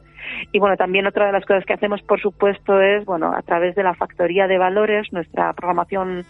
Y 0.53 0.61
bueno, 0.61 0.77
también 0.77 1.09
otra 1.09 1.27
de 1.27 1.33
las 1.33 1.45
cosas 1.45 1.65
que 1.65 1.73
hacemos, 1.73 2.03
por 2.03 2.21
supuesto, 2.21 2.81
es, 2.81 3.05
bueno, 3.05 3.35
a 3.35 3.43
través 3.43 3.75
de 3.75 3.83
la 3.83 3.95
factoría 3.95 4.47
de 4.47 4.59
valores, 4.59 5.13
nuestra 5.13 5.53
programación 5.55 6.25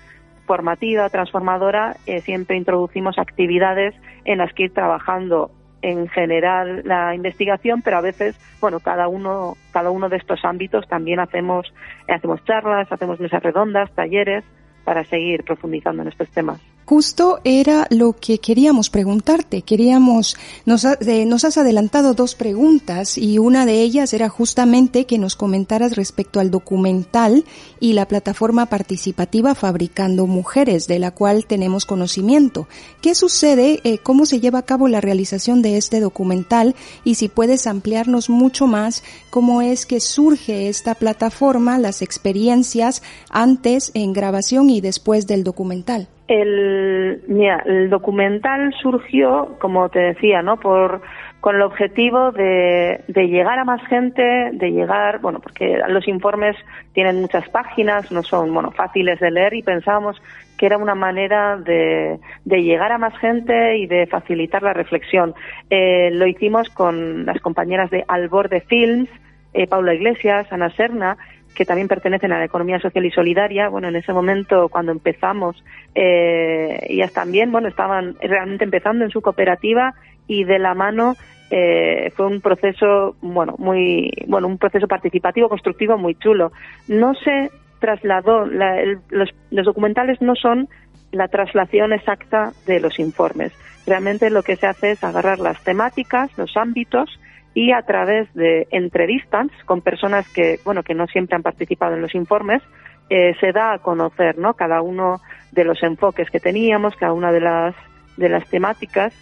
formativa, 0.46 1.10
transformadora, 1.10 1.96
eh, 2.06 2.22
siempre 2.22 2.56
introducimos 2.56 3.18
actividades 3.18 3.94
en 4.24 4.38
las 4.38 4.54
que 4.54 4.62
ir 4.62 4.72
trabajando 4.72 5.50
en 5.82 6.08
general 6.08 6.82
la 6.84 7.14
investigación, 7.14 7.82
pero 7.82 7.98
a 7.98 8.00
veces, 8.00 8.36
bueno, 8.60 8.80
cada 8.80 9.08
uno, 9.08 9.56
cada 9.72 9.90
uno 9.90 10.08
de 10.08 10.16
estos 10.16 10.44
ámbitos 10.44 10.86
también 10.88 11.20
hacemos, 11.20 11.72
hacemos 12.08 12.44
charlas, 12.44 12.90
hacemos 12.92 13.20
mesas 13.20 13.42
redondas, 13.42 13.90
talleres 13.92 14.44
para 14.84 15.04
seguir 15.04 15.44
profundizando 15.44 16.02
en 16.02 16.08
estos 16.08 16.28
temas. 16.30 16.60
Justo 16.84 17.40
era 17.44 17.86
lo 17.90 18.14
que 18.14 18.38
queríamos 18.38 18.90
preguntarte. 18.90 19.62
Queríamos, 19.62 20.36
nos, 20.66 20.84
eh, 20.84 21.24
nos 21.24 21.44
has 21.44 21.56
adelantado 21.56 22.14
dos 22.14 22.34
preguntas 22.34 23.16
y 23.16 23.38
una 23.38 23.64
de 23.64 23.80
ellas 23.82 24.12
era 24.12 24.28
justamente 24.28 25.06
que 25.06 25.16
nos 25.16 25.36
comentaras 25.36 25.94
respecto 25.94 26.40
al 26.40 26.50
documental 26.50 27.44
y 27.78 27.92
la 27.92 28.08
plataforma 28.08 28.66
participativa 28.66 29.54
Fabricando 29.54 30.26
Mujeres, 30.26 30.88
de 30.88 30.98
la 30.98 31.12
cual 31.12 31.46
tenemos 31.46 31.86
conocimiento. 31.86 32.66
¿Qué 33.00 33.14
sucede? 33.14 33.80
Eh, 33.84 33.98
¿Cómo 33.98 34.26
se 34.26 34.40
lleva 34.40 34.58
a 34.58 34.66
cabo 34.66 34.88
la 34.88 35.00
realización 35.00 35.62
de 35.62 35.76
este 35.76 36.00
documental? 36.00 36.74
Y 37.04 37.14
si 37.14 37.28
puedes 37.28 37.68
ampliarnos 37.68 38.28
mucho 38.30 38.66
más, 38.66 39.04
cómo 39.30 39.62
es 39.62 39.86
que 39.86 40.00
surge 40.00 40.68
esta 40.68 40.96
plataforma, 40.96 41.78
las 41.78 42.02
experiencias 42.02 43.02
antes 43.28 43.92
en 43.94 44.12
grabación 44.12 44.70
y 44.70 44.80
después 44.80 45.26
del 45.26 45.44
documental. 45.44 46.08
El, 46.32 47.24
mira, 47.26 47.60
el 47.66 47.90
documental 47.90 48.72
surgió, 48.80 49.56
como 49.58 49.88
te 49.88 49.98
decía, 49.98 50.42
¿no? 50.42 50.60
Por, 50.60 51.02
con 51.40 51.56
el 51.56 51.62
objetivo 51.62 52.30
de, 52.30 53.02
de, 53.08 53.26
llegar 53.26 53.58
a 53.58 53.64
más 53.64 53.84
gente, 53.88 54.22
de 54.52 54.70
llegar, 54.70 55.18
bueno, 55.20 55.40
porque 55.40 55.80
los 55.88 56.06
informes 56.06 56.54
tienen 56.92 57.20
muchas 57.20 57.48
páginas, 57.48 58.12
no 58.12 58.22
son, 58.22 58.54
bueno, 58.54 58.70
fáciles 58.70 59.18
de 59.18 59.32
leer 59.32 59.54
y 59.54 59.64
pensábamos 59.64 60.22
que 60.56 60.66
era 60.66 60.78
una 60.78 60.94
manera 60.94 61.56
de, 61.56 62.20
de 62.44 62.62
llegar 62.62 62.92
a 62.92 62.98
más 62.98 63.18
gente 63.18 63.78
y 63.78 63.86
de 63.86 64.06
facilitar 64.06 64.62
la 64.62 64.72
reflexión. 64.72 65.34
Eh, 65.68 66.10
lo 66.12 66.28
hicimos 66.28 66.70
con 66.70 67.26
las 67.26 67.40
compañeras 67.40 67.90
de 67.90 68.04
Alborde 68.06 68.60
Films, 68.60 69.10
eh, 69.52 69.66
Paula 69.66 69.94
Iglesias, 69.94 70.46
Ana 70.52 70.70
Serna, 70.76 71.16
que 71.54 71.64
también 71.64 71.88
pertenecen 71.88 72.32
a 72.32 72.38
la 72.38 72.44
economía 72.44 72.78
social 72.80 73.04
y 73.04 73.10
solidaria. 73.10 73.68
Bueno, 73.68 73.88
en 73.88 73.96
ese 73.96 74.12
momento, 74.12 74.68
cuando 74.68 74.92
empezamos, 74.92 75.62
eh, 75.94 76.78
ellas 76.88 77.12
también, 77.12 77.52
bueno, 77.52 77.68
estaban 77.68 78.16
realmente 78.20 78.64
empezando 78.64 79.04
en 79.04 79.10
su 79.10 79.20
cooperativa 79.20 79.94
y 80.26 80.44
de 80.44 80.58
la 80.58 80.74
mano 80.74 81.14
eh, 81.50 82.12
fue 82.14 82.26
un 82.26 82.40
proceso, 82.40 83.16
bueno, 83.20 83.56
muy, 83.58 84.12
bueno, 84.28 84.46
un 84.46 84.58
proceso 84.58 84.86
participativo, 84.86 85.48
constructivo, 85.48 85.98
muy 85.98 86.14
chulo. 86.14 86.52
No 86.86 87.14
se 87.14 87.50
trasladó, 87.80 88.46
los, 88.46 89.30
documentales 89.50 90.20
no 90.22 90.36
son 90.36 90.68
la 91.10 91.26
traslación 91.26 91.92
exacta 91.92 92.52
de 92.66 92.78
los 92.78 93.00
informes. 93.00 93.52
Realmente 93.86 94.30
lo 94.30 94.44
que 94.44 94.54
se 94.54 94.68
hace 94.68 94.92
es 94.92 95.02
agarrar 95.02 95.40
las 95.40 95.62
temáticas, 95.64 96.30
los 96.38 96.56
ámbitos 96.56 97.18
y 97.54 97.72
a 97.72 97.82
través 97.82 98.32
de 98.34 98.68
entrevistas 98.70 99.48
con 99.66 99.80
personas 99.80 100.28
que, 100.28 100.60
bueno, 100.64 100.82
que 100.82 100.94
no 100.94 101.06
siempre 101.06 101.36
han 101.36 101.42
participado 101.42 101.94
en 101.94 102.02
los 102.02 102.14
informes, 102.14 102.62
eh, 103.08 103.34
se 103.40 103.52
da 103.52 103.72
a 103.72 103.78
conocer, 103.78 104.38
¿no? 104.38 104.54
Cada 104.54 104.82
uno 104.82 105.20
de 105.52 105.64
los 105.64 105.82
enfoques 105.82 106.30
que 106.30 106.38
teníamos, 106.38 106.94
cada 106.96 107.12
una 107.12 107.32
de 107.32 107.40
las 107.40 107.74
de 108.16 108.28
las 108.28 108.46
temáticas 108.48 109.12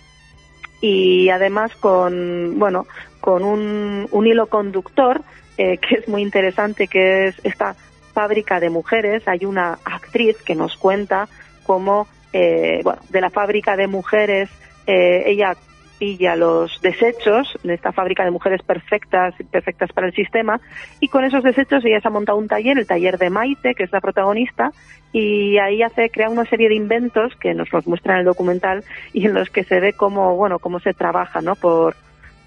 y 0.81 1.29
además 1.31 1.75
con, 1.77 2.59
bueno, 2.59 2.87
con 3.21 3.43
un, 3.45 4.09
un 4.11 4.27
hilo 4.27 4.47
conductor 4.47 5.23
eh, 5.57 5.79
que 5.79 5.97
es 5.97 6.09
muy 6.09 6.23
interesante, 6.23 6.87
que 6.87 7.29
es 7.29 7.37
esta 7.45 7.75
fábrica 8.13 8.61
de 8.61 8.71
mujeres. 8.71 9.27
Hay 9.27 9.45
una 9.45 9.79
actriz 9.85 10.37
que 10.43 10.55
nos 10.55 10.77
cuenta 10.77 11.29
cómo, 11.65 12.07
eh, 12.33 12.81
bueno, 12.85 13.01
de 13.11 13.21
la 13.21 13.31
fábrica 13.31 13.77
de 13.77 13.87
mujeres, 13.89 14.49
eh, 14.87 15.25
ella 15.27 15.57
pilla 15.99 16.37
los 16.37 16.81
desechos 16.81 17.59
de 17.63 17.75
esta 17.75 17.93
fábrica 17.93 18.25
de 18.25 18.31
mujeres 18.31 18.63
perfectas, 18.63 19.35
perfectas 19.51 19.93
para 19.93 20.07
el 20.07 20.15
sistema, 20.15 20.61
y 21.01 21.09
con 21.09 21.25
esos 21.25 21.43
desechos 21.43 21.85
ella 21.85 22.01
se 22.01 22.09
ha 22.09 22.11
montado 22.11 22.39
un 22.39 22.49
taller, 22.49 22.79
el 22.79 22.87
taller 22.87 23.19
de 23.19 23.31
Maite, 23.31 23.75
que 23.75 23.85
es 23.85 23.93
la 23.93 24.01
protagonista, 24.01 24.71
y 25.13 25.59
ahí 25.59 25.83
hace, 25.83 26.11
crea 26.11 26.29
una 26.29 26.45
serie 26.45 26.69
de 26.69 26.75
inventos 26.75 27.35
que 27.37 27.55
nos 27.55 27.73
los 27.73 27.87
muestra 27.87 28.15
en 28.15 28.21
el 28.21 28.25
documental 28.27 28.85
y 29.13 29.27
en 29.27 29.35
los 29.35 29.51
que 29.51 29.65
se 29.65 29.81
ve 29.81 29.93
cómo, 29.93 30.37
bueno, 30.37 30.59
cómo 30.59 30.81
se 30.81 30.93
trabaja, 30.95 31.41
¿no? 31.41 31.55
Por, 31.57 31.97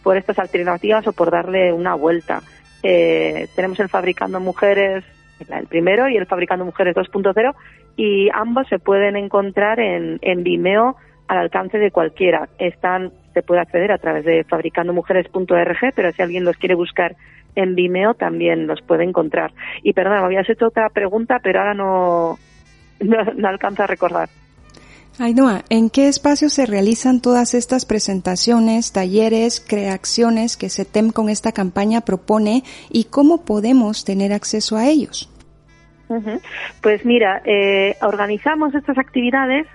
por 0.04 0.18
estas 0.18 0.40
alternativas 0.40 1.06
o 1.08 1.14
por 1.14 1.32
darle 1.32 1.74
una 1.74 1.96
vuelta. 1.96 2.42
Eh, 2.84 3.48
tenemos 3.56 3.80
el 3.80 3.90
Fabricando 3.90 4.40
Mujeres, 4.40 5.04
el 5.50 5.68
primero, 5.68 6.08
y 6.08 6.18
el 6.18 6.28
Fabricando 6.28 6.66
Mujeres 6.66 6.96
2.0, 6.96 7.54
y 7.98 8.30
ambos 8.34 8.68
se 8.68 8.80
pueden 8.80 9.16
encontrar 9.16 9.80
en, 9.80 10.20
en 10.22 10.44
Vimeo 10.44 10.96
al 11.32 11.38
alcance 11.38 11.78
de 11.78 11.92
cualquiera. 11.92 12.50
Están, 12.60 13.14
se 13.34 13.42
puede 13.42 13.62
acceder 13.62 13.94
a 13.94 13.98
través 13.98 14.26
de 14.26 14.44
fabricandomujeres.org, 14.44 15.94
pero 15.96 16.12
si 16.12 16.22
alguien 16.22 16.44
los 16.44 16.58
quiere 16.58 16.76
buscar 16.76 17.16
en 17.56 17.74
Vimeo 17.74 18.16
también 18.16 18.68
los 18.68 18.82
puede 18.82 19.06
encontrar. 19.06 19.54
Y 19.82 19.94
perdona, 19.94 20.20
me 20.20 20.26
habías 20.26 20.50
hecho 20.50 20.68
otra 20.68 20.90
pregunta, 20.90 21.40
pero 21.42 21.60
ahora 21.60 21.74
no, 21.74 22.38
no, 23.00 23.48
alcanza 23.48 23.86
a 23.86 23.88
recordar. 23.88 24.28
Ainhoa, 25.20 25.64
¿en 25.70 25.90
qué 25.90 26.10
espacio 26.10 26.50
se 26.50 26.66
realizan 26.66 27.22
todas 27.22 27.54
estas 27.54 27.86
presentaciones, 27.86 28.92
talleres, 28.92 29.66
creaciones 29.66 30.58
que 30.58 30.68
SETEM 30.68 31.12
con 31.12 31.30
esta 31.30 31.54
campaña 31.54 32.02
propone 32.02 32.64
y 32.90 33.06
cómo 33.06 33.46
podemos 33.46 34.04
tener 34.04 34.34
acceso 34.34 34.76
a 34.76 34.88
ellos? 34.88 35.30
Pues 36.82 37.06
mira, 37.06 37.42
eh, 37.46 37.96
organizamos 38.02 38.76
estas 38.76 38.98
actividades 38.98 39.66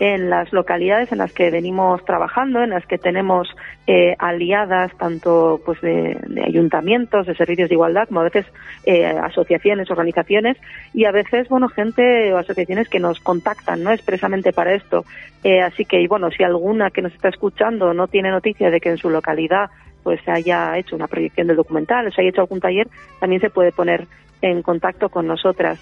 en 0.00 0.28
las 0.28 0.52
localidades 0.52 1.12
en 1.12 1.18
las 1.18 1.32
que 1.32 1.50
venimos 1.50 2.04
trabajando, 2.04 2.62
en 2.62 2.70
las 2.70 2.84
que 2.86 2.98
tenemos 2.98 3.48
eh, 3.86 4.16
aliadas 4.18 4.96
tanto 4.98 5.60
pues 5.64 5.80
de, 5.80 6.18
ayuntamientos, 6.44 7.26
de 7.26 7.34
servicios 7.36 7.68
de 7.68 7.76
igualdad, 7.76 8.08
como 8.08 8.20
a 8.20 8.24
veces 8.24 8.46
eh, 8.84 9.06
asociaciones, 9.06 9.90
organizaciones 9.90 10.56
y 10.92 11.04
a 11.04 11.12
veces 11.12 11.48
bueno 11.48 11.68
gente 11.68 12.32
o 12.32 12.38
asociaciones 12.38 12.88
que 12.88 12.98
nos 12.98 13.20
contactan, 13.20 13.82
no 13.82 13.92
expresamente 13.92 14.52
para 14.52 14.74
esto. 14.74 15.04
Eh, 15.44 15.60
así 15.60 15.84
que 15.84 16.06
bueno, 16.08 16.30
si 16.30 16.42
alguna 16.42 16.90
que 16.90 17.02
nos 17.02 17.14
está 17.14 17.28
escuchando 17.28 17.94
no 17.94 18.08
tiene 18.08 18.30
noticia 18.30 18.70
de 18.70 18.80
que 18.80 18.90
en 18.90 18.98
su 18.98 19.10
localidad 19.10 19.70
pues 20.02 20.20
se 20.24 20.30
haya 20.30 20.76
hecho 20.76 20.96
una 20.96 21.06
proyección 21.06 21.46
del 21.46 21.56
documental, 21.56 22.06
o 22.06 22.10
se 22.10 22.20
haya 22.20 22.30
hecho 22.30 22.42
algún 22.42 22.60
taller, 22.60 22.88
también 23.20 23.40
se 23.40 23.48
puede 23.48 23.72
poner 23.72 24.06
en 24.42 24.60
contacto 24.60 25.08
con 25.08 25.26
nosotras. 25.26 25.80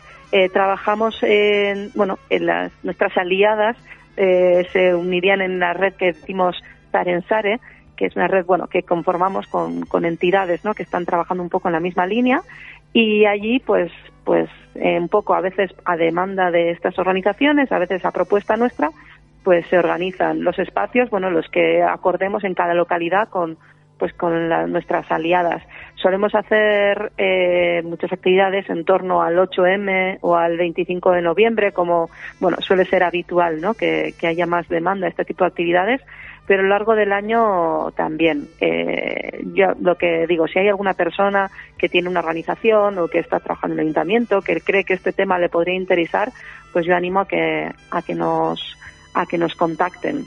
trabajamos 0.53 1.21
en, 1.23 1.91
bueno, 1.97 2.19
en 2.31 2.47
las, 2.47 2.73
nuestras 2.85 3.17
aliadas 3.17 3.77
eh, 4.17 4.67
se 4.73 4.95
unirían 4.95 5.41
en 5.41 5.59
la 5.59 5.73
red 5.73 5.95
que 5.95 6.07
decimos 6.07 6.63
Tarensare, 6.91 7.61
que 7.97 8.07
es 8.07 8.17
una 8.17 8.29
red 8.29 8.45
bueno 8.45 8.67
que 8.67 8.83
conformamos 8.83 9.47
con, 9.47 9.87
con 9.87 10.05
entidades 10.05 10.65
¿no? 10.65 10.75
que 10.75 10.83
están 10.83 11.05
trabajando 11.05 11.43
un 11.43 11.51
poco 11.51 11.69
en 11.69 11.73
la 11.73 11.81
misma 11.81 12.07
línea 12.07 12.43
y 12.93 13.25
allí 13.27 13.59
pues 13.61 13.93
pues 14.25 14.49
eh, 14.75 14.99
un 14.99 15.09
poco 15.09 15.35
a 15.35 15.41
veces 15.41 15.71
a 15.85 15.97
demanda 15.97 16.51
de 16.51 16.71
estas 16.71 16.99
organizaciones 16.99 17.71
a 17.73 17.79
veces 17.79 18.05
a 18.05 18.11
propuesta 18.11 18.57
nuestra 18.57 18.91
pues 19.43 19.67
se 19.69 19.79
organizan 19.79 20.45
los 20.45 20.59
espacios 20.59 21.11
bueno 21.11 21.31
los 21.31 21.49
que 21.49 21.83
acordemos 21.83 22.45
en 22.45 22.55
cada 22.55 22.75
localidad 22.75 23.29
con 23.29 23.57
pues 24.03 24.15
con 24.15 24.49
nuestras 24.73 25.09
aliadas. 25.13 25.63
Solemos 25.95 26.35
hacer 26.35 27.13
eh, 27.19 27.83
muchas 27.85 28.13
actividades 28.13 28.69
en 28.69 28.85
torno 28.85 29.23
al 29.23 29.37
8M 29.37 30.19
o 30.23 30.35
al 30.35 30.57
25 30.57 31.13
de 31.13 31.23
noviembre, 31.23 31.71
como 31.71 32.11
bueno 32.41 32.57
suele 32.63 32.85
ser 32.85 33.05
habitual, 33.05 33.61
¿no? 33.61 33.75
Que, 33.75 34.13
haya 34.25 34.45
más 34.45 34.69
demanda 34.69 35.05
de 35.05 35.11
este 35.11 35.25
tipo 35.25 35.45
de 35.45 35.51
actividades, 35.51 36.01
pero 36.49 36.63
a 36.63 36.63
lo 36.65 36.71
largo 36.71 36.97
del 36.97 37.13
año 37.13 37.93
también. 37.93 38.49
Eh, 38.61 39.41
yo 39.55 39.67
lo 39.81 39.95
que 39.95 40.27
digo, 40.27 40.49
si 40.49 40.59
hay 40.59 40.67
alguna 40.67 40.95
persona 40.95 41.49
que 41.79 41.89
tiene 41.89 42.09
una 42.09 42.19
organización 42.19 42.99
o 42.99 43.07
que 43.07 43.21
está 43.21 43.39
trabajando 43.39 43.75
en 43.75 43.79
el 43.79 43.85
ayuntamiento, 43.85 44.43
que 44.43 44.61
cree 44.63 44.83
que 44.83 44.95
este 44.95 45.13
tema 45.13 45.39
le 45.39 45.49
podría 45.49 45.77
interesar, 45.77 46.33
pues 46.73 46.85
yo 46.87 46.97
animo 46.97 47.21
a 47.21 47.29
que 47.29 47.71
a 47.93 48.03
que 48.03 48.17
nos 48.17 48.77
a 49.15 49.27
que 49.27 49.39
nos 49.39 49.55
contacten. 49.55 50.25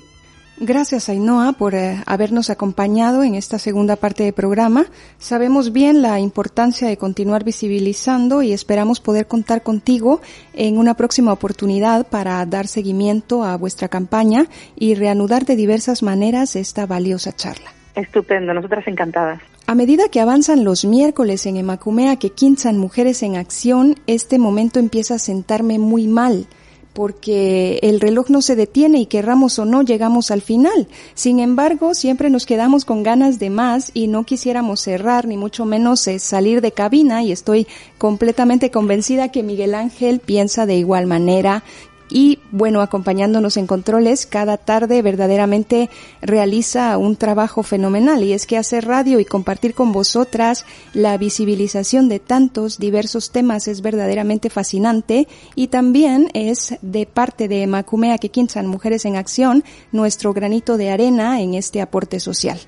Gracias, 0.58 1.10
Ainhoa, 1.10 1.52
por 1.52 1.76
eh, 1.76 2.02
habernos 2.06 2.50
acompañado 2.50 3.24
en 3.24 3.36
esta 3.36 3.60
segunda 3.60 3.98
parte 3.98 4.24
del 4.24 4.34
programa. 4.34 4.86
Sabemos 5.18 5.74
bien 5.74 6.02
la 6.02 6.22
importancia 6.22 6.88
de 6.88 6.96
continuar 6.96 7.44
visibilizando 7.44 8.42
y 8.42 8.54
esperamos 8.54 9.02
poder 9.02 9.28
contar 9.28 9.64
contigo 9.64 10.22
en 10.54 10.78
una 10.78 10.94
próxima 10.94 11.34
oportunidad 11.34 12.08
para 12.08 12.46
dar 12.46 12.68
seguimiento 12.68 13.44
a 13.44 13.58
vuestra 13.58 13.90
campaña 13.90 14.46
y 14.78 14.96
reanudar 14.96 15.44
de 15.44 15.58
diversas 15.58 16.02
maneras 16.04 16.56
esta 16.56 16.86
valiosa 16.86 17.34
charla. 17.34 17.72
Estupendo, 17.94 18.54
nosotras 18.54 18.88
encantadas. 18.88 19.42
A 19.68 19.76
medida 19.76 20.08
que 20.10 20.22
avanzan 20.22 20.64
los 20.64 20.86
miércoles 20.86 21.46
en 21.48 21.58
Emacumea 21.58 22.16
que 22.16 22.30
quinzan 22.30 22.78
Mujeres 22.78 23.24
en 23.24 23.36
Acción, 23.36 23.96
este 24.08 24.40
momento 24.40 24.80
empieza 24.80 25.16
a 25.16 25.20
sentarme 25.20 25.80
muy 25.80 26.08
mal 26.08 26.48
porque 26.96 27.78
el 27.84 28.00
reloj 28.00 28.30
no 28.30 28.42
se 28.42 28.56
detiene 28.56 29.00
y 29.00 29.06
querramos 29.06 29.60
o 29.60 29.66
no 29.66 29.84
llegamos 29.84 30.32
al 30.32 30.42
final. 30.42 30.88
Sin 31.14 31.40
embargo, 31.42 31.94
siempre 31.94 32.30
nos 32.30 32.46
quedamos 32.46 32.86
con 32.86 33.04
ganas 33.04 33.38
de 33.38 33.50
más 33.50 33.92
y 33.94 34.08
no 34.08 34.24
quisiéramos 34.24 34.80
cerrar 34.80 35.28
ni 35.28 35.36
mucho 35.36 35.66
menos 35.66 36.08
eh, 36.08 36.20
salir 36.20 36.62
de 36.62 36.72
cabina 36.72 37.22
y 37.22 37.34
estoy 37.34 37.68
completamente 37.98 38.72
convencida 38.72 39.30
que 39.30 39.44
Miguel 39.44 39.76
Ángel 39.76 40.22
piensa 40.22 40.66
de 40.66 40.78
igual 40.78 41.06
manera 41.06 41.66
y 42.10 42.40
bueno, 42.52 42.82
acompañándonos 42.82 43.58
en 43.58 43.68
controles, 43.68 44.26
cada 44.26 44.58
tarde 44.58 45.02
verdaderamente 45.02 45.90
realiza 46.22 46.98
un 46.98 47.16
trabajo 47.16 47.64
fenomenal 47.64 48.24
y 48.24 48.34
es 48.34 48.46
que 48.46 48.58
hacer 48.58 48.86
radio 48.86 49.20
y 49.20 49.26
compartir 49.26 49.74
con 49.74 49.92
vosotras 49.92 50.66
la 50.94 51.18
visibilización 51.18 52.10
de 52.10 52.20
tantos 52.20 52.78
diversos 52.78 53.32
temas 53.32 53.68
es 53.68 53.82
verdaderamente 53.82 54.50
fascinante 54.50 55.28
y 55.56 55.68
también 55.68 56.30
es 56.34 56.76
de 56.82 57.06
parte 57.06 57.48
de 57.48 57.66
Macumea 57.68 58.18
quinzan 58.30 58.68
Mujeres 58.68 59.06
en 59.06 59.16
Acción 59.16 59.64
nuestro 59.92 60.34
granito 60.34 60.78
de 60.78 60.90
arena 60.90 61.42
en 61.42 61.54
este 61.54 61.82
aporte 61.82 62.20
social. 62.20 62.60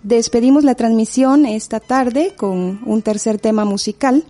Despedimos 0.02 0.62
la 0.62 0.74
transmisión 0.74 1.46
esta 1.46 1.80
tarde 1.80 2.34
con 2.36 2.82
un 2.84 3.00
tercer 3.00 3.38
tema 3.38 3.64
musical 3.64 4.26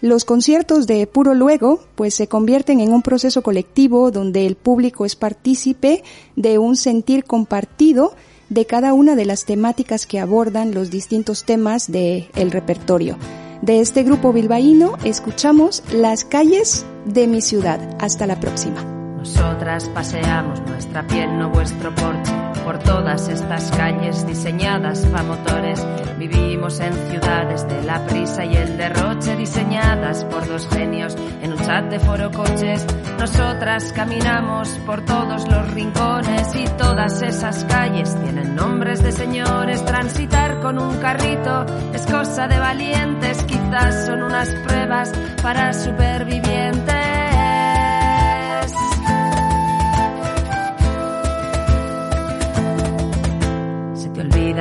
Los 0.00 0.24
conciertos 0.24 0.86
de 0.86 1.06
Puro 1.06 1.34
Luego 1.34 1.80
pues 1.96 2.14
se 2.14 2.28
convierten 2.28 2.80
en 2.80 2.92
un 2.92 3.02
proceso 3.02 3.42
colectivo 3.42 4.10
donde 4.10 4.46
el 4.46 4.54
público 4.54 5.04
es 5.04 5.16
partícipe 5.16 6.04
de 6.36 6.58
un 6.58 6.76
sentir 6.76 7.24
compartido 7.24 8.14
de 8.48 8.64
cada 8.64 8.94
una 8.94 9.16
de 9.16 9.24
las 9.24 9.44
temáticas 9.44 10.06
que 10.06 10.20
abordan 10.20 10.72
los 10.72 10.90
distintos 10.90 11.44
temas 11.44 11.90
del 11.90 12.28
el 12.34 12.50
repertorio. 12.50 13.18
De 13.60 13.80
este 13.80 14.04
grupo 14.04 14.32
bilbaíno 14.32 14.96
escuchamos 15.04 15.82
Las 15.92 16.24
calles 16.24 16.86
de 17.04 17.26
mi 17.26 17.40
ciudad. 17.40 17.96
Hasta 17.98 18.26
la 18.26 18.38
próxima. 18.38 18.97
Nosotras 19.28 19.90
paseamos 19.90 20.60
nuestra 20.62 21.06
piel, 21.06 21.38
no 21.38 21.50
vuestro 21.50 21.94
porche, 21.94 22.32
por 22.64 22.78
todas 22.78 23.28
estas 23.28 23.70
calles 23.72 24.26
diseñadas 24.26 25.04
para 25.06 25.22
motores. 25.22 25.86
Vivimos 26.18 26.80
en 26.80 26.94
ciudades 27.10 27.68
de 27.68 27.82
la 27.82 28.04
prisa 28.06 28.46
y 28.46 28.56
el 28.56 28.78
derroche, 28.78 29.36
diseñadas 29.36 30.24
por 30.24 30.48
dos 30.48 30.66
genios 30.68 31.14
en 31.42 31.52
un 31.52 31.58
chat 31.58 31.84
de 31.90 32.00
foro 32.00 32.30
coches. 32.30 32.86
Nosotras 33.18 33.92
caminamos 33.92 34.70
por 34.86 35.04
todos 35.04 35.46
los 35.46 35.74
rincones 35.74 36.54
y 36.56 36.64
todas 36.78 37.20
esas 37.20 37.64
calles 37.64 38.16
tienen 38.22 38.56
nombres 38.56 39.02
de 39.02 39.12
señores. 39.12 39.84
Transitar 39.84 40.60
con 40.60 40.78
un 40.78 40.96
carrito 40.98 41.66
es 41.92 42.06
cosa 42.06 42.48
de 42.48 42.58
valientes, 42.58 43.42
quizás 43.44 44.06
son 44.06 44.22
unas 44.22 44.48
pruebas 44.66 45.12
para 45.42 45.74
supervivientes. 45.74 46.77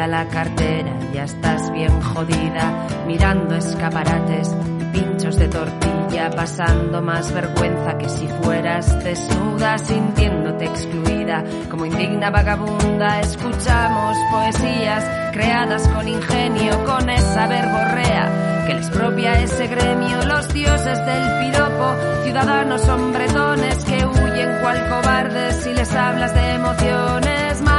La 0.06 0.28
cartera, 0.28 0.92
ya 1.14 1.24
estás 1.24 1.72
bien 1.72 2.02
jodida, 2.02 2.88
mirando 3.08 3.56
escaparates, 3.56 4.54
pinchos 4.92 5.38
de 5.38 5.48
tortilla, 5.48 6.30
pasando 6.36 7.02
más 7.02 7.32
vergüenza 7.32 7.98
que 7.98 8.08
si 8.10 8.28
fueras 8.44 9.04
desnuda, 9.04 9.78
sintiéndote 9.80 10.66
excluida, 10.66 11.44
como 11.70 11.86
indigna 11.86 12.30
vagabunda, 12.30 13.22
escuchamos 13.22 14.18
poesías 14.32 15.04
creadas 15.32 15.88
con 15.88 16.08
ingenio, 16.08 16.86
con 16.86 17.10
esa 17.10 17.48
verborrea 17.48 18.64
que 18.68 18.74
les 18.74 18.90
propia 18.90 19.42
ese 19.42 19.68
gremio, 19.68 20.24
los 20.26 20.54
dioses 20.54 21.06
del 21.06 21.40
piropo, 21.40 21.96
ciudadanos 22.24 22.88
hombretones 22.90 23.84
que 23.86 24.06
huyen 24.06 24.60
cual 24.62 24.90
cobardes 24.90 25.56
si 25.64 25.74
les 25.74 25.92
hablas 25.96 26.34
de 26.34 26.54
emociones, 26.54 27.62
más 27.62 27.77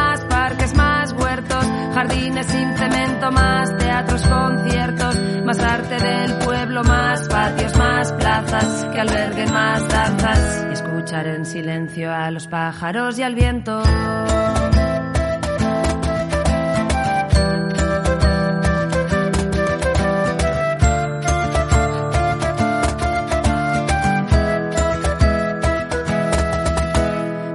jardines 1.95 2.47
sin 2.47 2.77
cemento, 2.77 3.31
más 3.31 3.77
teatros, 3.79 4.23
conciertos, 4.27 5.19
más 5.45 5.59
arte 5.59 5.99
del 5.99 6.33
pueblo, 6.39 6.85
más 6.85 7.29
patios, 7.29 7.77
más 7.77 8.13
plazas 8.13 8.87
que 8.93 9.01
alberguen 9.01 9.53
más 9.53 9.89
danzas 9.89 10.67
y 10.69 10.73
escuchar 10.73 11.27
en 11.27 11.47
silencio 11.47 12.13
a 12.13 12.31
los 12.31 12.47
pájaros 12.47 13.19
y 13.19 13.23
al 13.23 13.35
viento. 13.35 13.83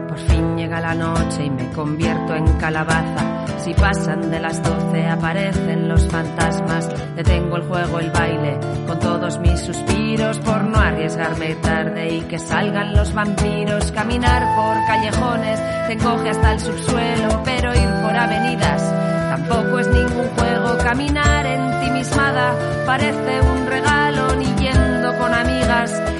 Por 0.07 0.19
fin 0.19 0.57
llega 0.57 0.79
la 0.79 0.95
noche 0.95 1.45
y 1.45 1.49
me 1.49 1.69
convierto 1.71 2.35
en 2.35 2.45
calabaza 2.57 3.32
si 3.63 3.73
pasan 3.73 4.29
de 4.29 4.39
las 4.41 4.61
doce 4.61 5.07
aparecen 5.07 5.87
los 5.87 6.05
fantasmas. 6.07 6.89
Detengo 7.15 7.55
el 7.55 7.63
juego, 7.63 7.99
el 7.99 8.11
baile, 8.11 8.59
con 8.85 8.99
todos 8.99 9.39
mis 9.39 9.59
suspiros 9.61 10.39
por 10.39 10.63
no 10.65 10.79
arriesgarme 10.79 11.55
tarde 11.55 12.15
y 12.15 12.21
que 12.21 12.39
salgan 12.39 12.93
los 12.93 13.13
vampiros. 13.13 13.91
Caminar 13.93 14.55
por 14.55 14.85
callejones 14.85 15.59
te 15.87 15.93
encoge 15.93 16.29
hasta 16.29 16.53
el 16.53 16.59
subsuelo, 16.59 17.41
pero 17.45 17.73
ir 17.73 17.89
por 18.01 18.15
avenidas 18.15 18.93
tampoco 19.29 19.79
es 19.79 19.87
ningún 19.87 20.27
juego. 20.35 20.77
Caminar 20.79 21.45
en 21.45 21.79
ti 21.81 21.91
mismada 21.91 22.53
parece 22.85 23.41
un 23.41 23.65
regalo, 23.67 24.35
ni 24.35 24.45
yendo 24.55 25.17
con 25.17 25.33
amigas 25.33 26.12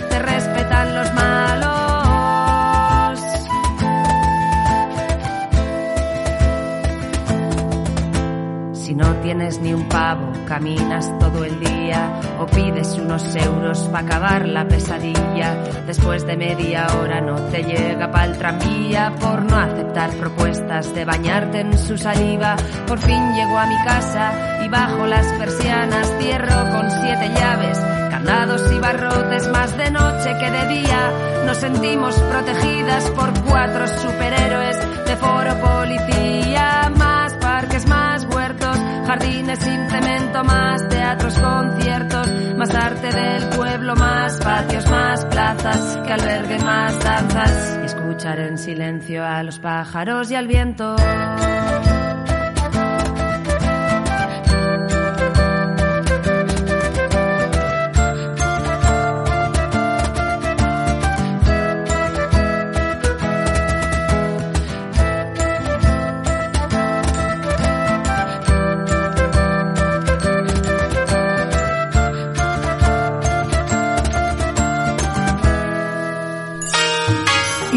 Si 8.94 8.98
no 8.98 9.12
tienes 9.24 9.60
ni 9.60 9.74
un 9.74 9.89
pavo, 9.89 10.32
caminas 10.48 11.12
todo 11.18 11.44
el 11.44 11.60
día 11.60 12.14
o 12.39 12.46
pides 12.46 12.96
unos 13.00 13.36
euros 13.38 13.80
para 13.91 14.06
acabar 14.06 14.48
la 14.48 14.68
pesadilla. 14.68 15.56
Después 15.88 16.28
de 16.28 16.38
media 16.38 16.86
hora 17.00 17.20
no 17.20 17.34
te 17.50 17.64
llega 17.64 18.12
pa'l 18.12 18.38
tranvía 18.38 19.12
por 19.20 19.46
no 19.46 19.58
aceptar 19.58 20.12
propuestas 20.12 20.94
de 20.94 21.06
bañarte 21.06 21.62
en 21.62 21.76
su 21.76 21.98
saliva. 21.98 22.56
Por 22.86 23.00
fin 23.00 23.34
llego 23.34 23.58
a 23.58 23.66
mi 23.66 23.78
casa 23.78 24.64
y 24.64 24.70
bajo 24.70 25.08
las 25.08 25.26
persianas 25.39 26.14
cierro 26.20 26.70
con 26.72 26.91
siete 26.91 27.32
llaves. 27.34 27.80
Candados 28.12 28.72
y 28.72 28.80
barrotes 28.80 29.48
más 29.48 29.76
de 29.76 29.89
noche 29.89 30.38
que 30.39 30.52
de 30.52 30.68
día. 30.68 31.12
Nos 31.48 31.58
sentimos 31.58 32.14
protegidas 32.20 33.10
por 33.10 33.34
cuatro 33.41 33.88
superhéroes 33.88 34.78
de 35.08 35.16
foro 35.16 35.60
policía. 35.60 36.91
Más 36.96 37.34
parques, 37.36 37.88
más 37.88 38.26
huertos, 38.26 38.78
jardines 39.14 39.59
sin 39.59 39.89
cemento, 39.89 40.43
más 40.43 40.89
teatros, 40.89 41.38
conciertos, 41.39 42.28
más 42.57 42.74
arte 42.74 43.11
del 43.11 43.49
pueblo, 43.49 43.95
más 43.95 44.39
patios, 44.39 44.89
más 44.89 45.26
plazas 45.26 45.99
que 46.05 46.14
alberguen 46.14 46.66
más 46.66 46.99
danzas 47.03 47.80
y 47.84 47.86
escuchar 47.86 48.39
en 48.39 48.57
silencio 48.57 49.24
a 49.24 49.43
los 49.43 49.59
pájaros 49.59 50.32
y 50.32 50.36
al 50.36 50.47
viento. 50.47 50.95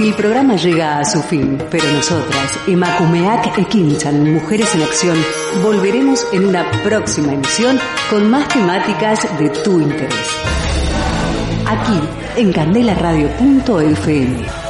El 0.07 0.15
programa 0.15 0.55
llega 0.55 1.01
a 1.01 1.05
su 1.05 1.21
fin, 1.21 1.59
pero 1.69 1.91
nosotras, 1.91 2.53
Emakumeak 2.69 3.59
Ekinchan, 3.59 4.35
Mujeres 4.35 4.73
en 4.77 4.83
Acción, 4.83 5.19
volveremos 5.65 6.25
en 6.33 6.45
una 6.45 6.65
próxima 6.85 7.33
emisión 7.33 7.77
con 8.09 8.31
más 8.31 8.47
temáticas 8.47 9.27
de 9.37 9.49
tu 9.65 9.81
interés. 9.81 10.15
Aquí, 11.67 11.99
en 12.37 12.53
candelaradio.fm. 12.53 14.66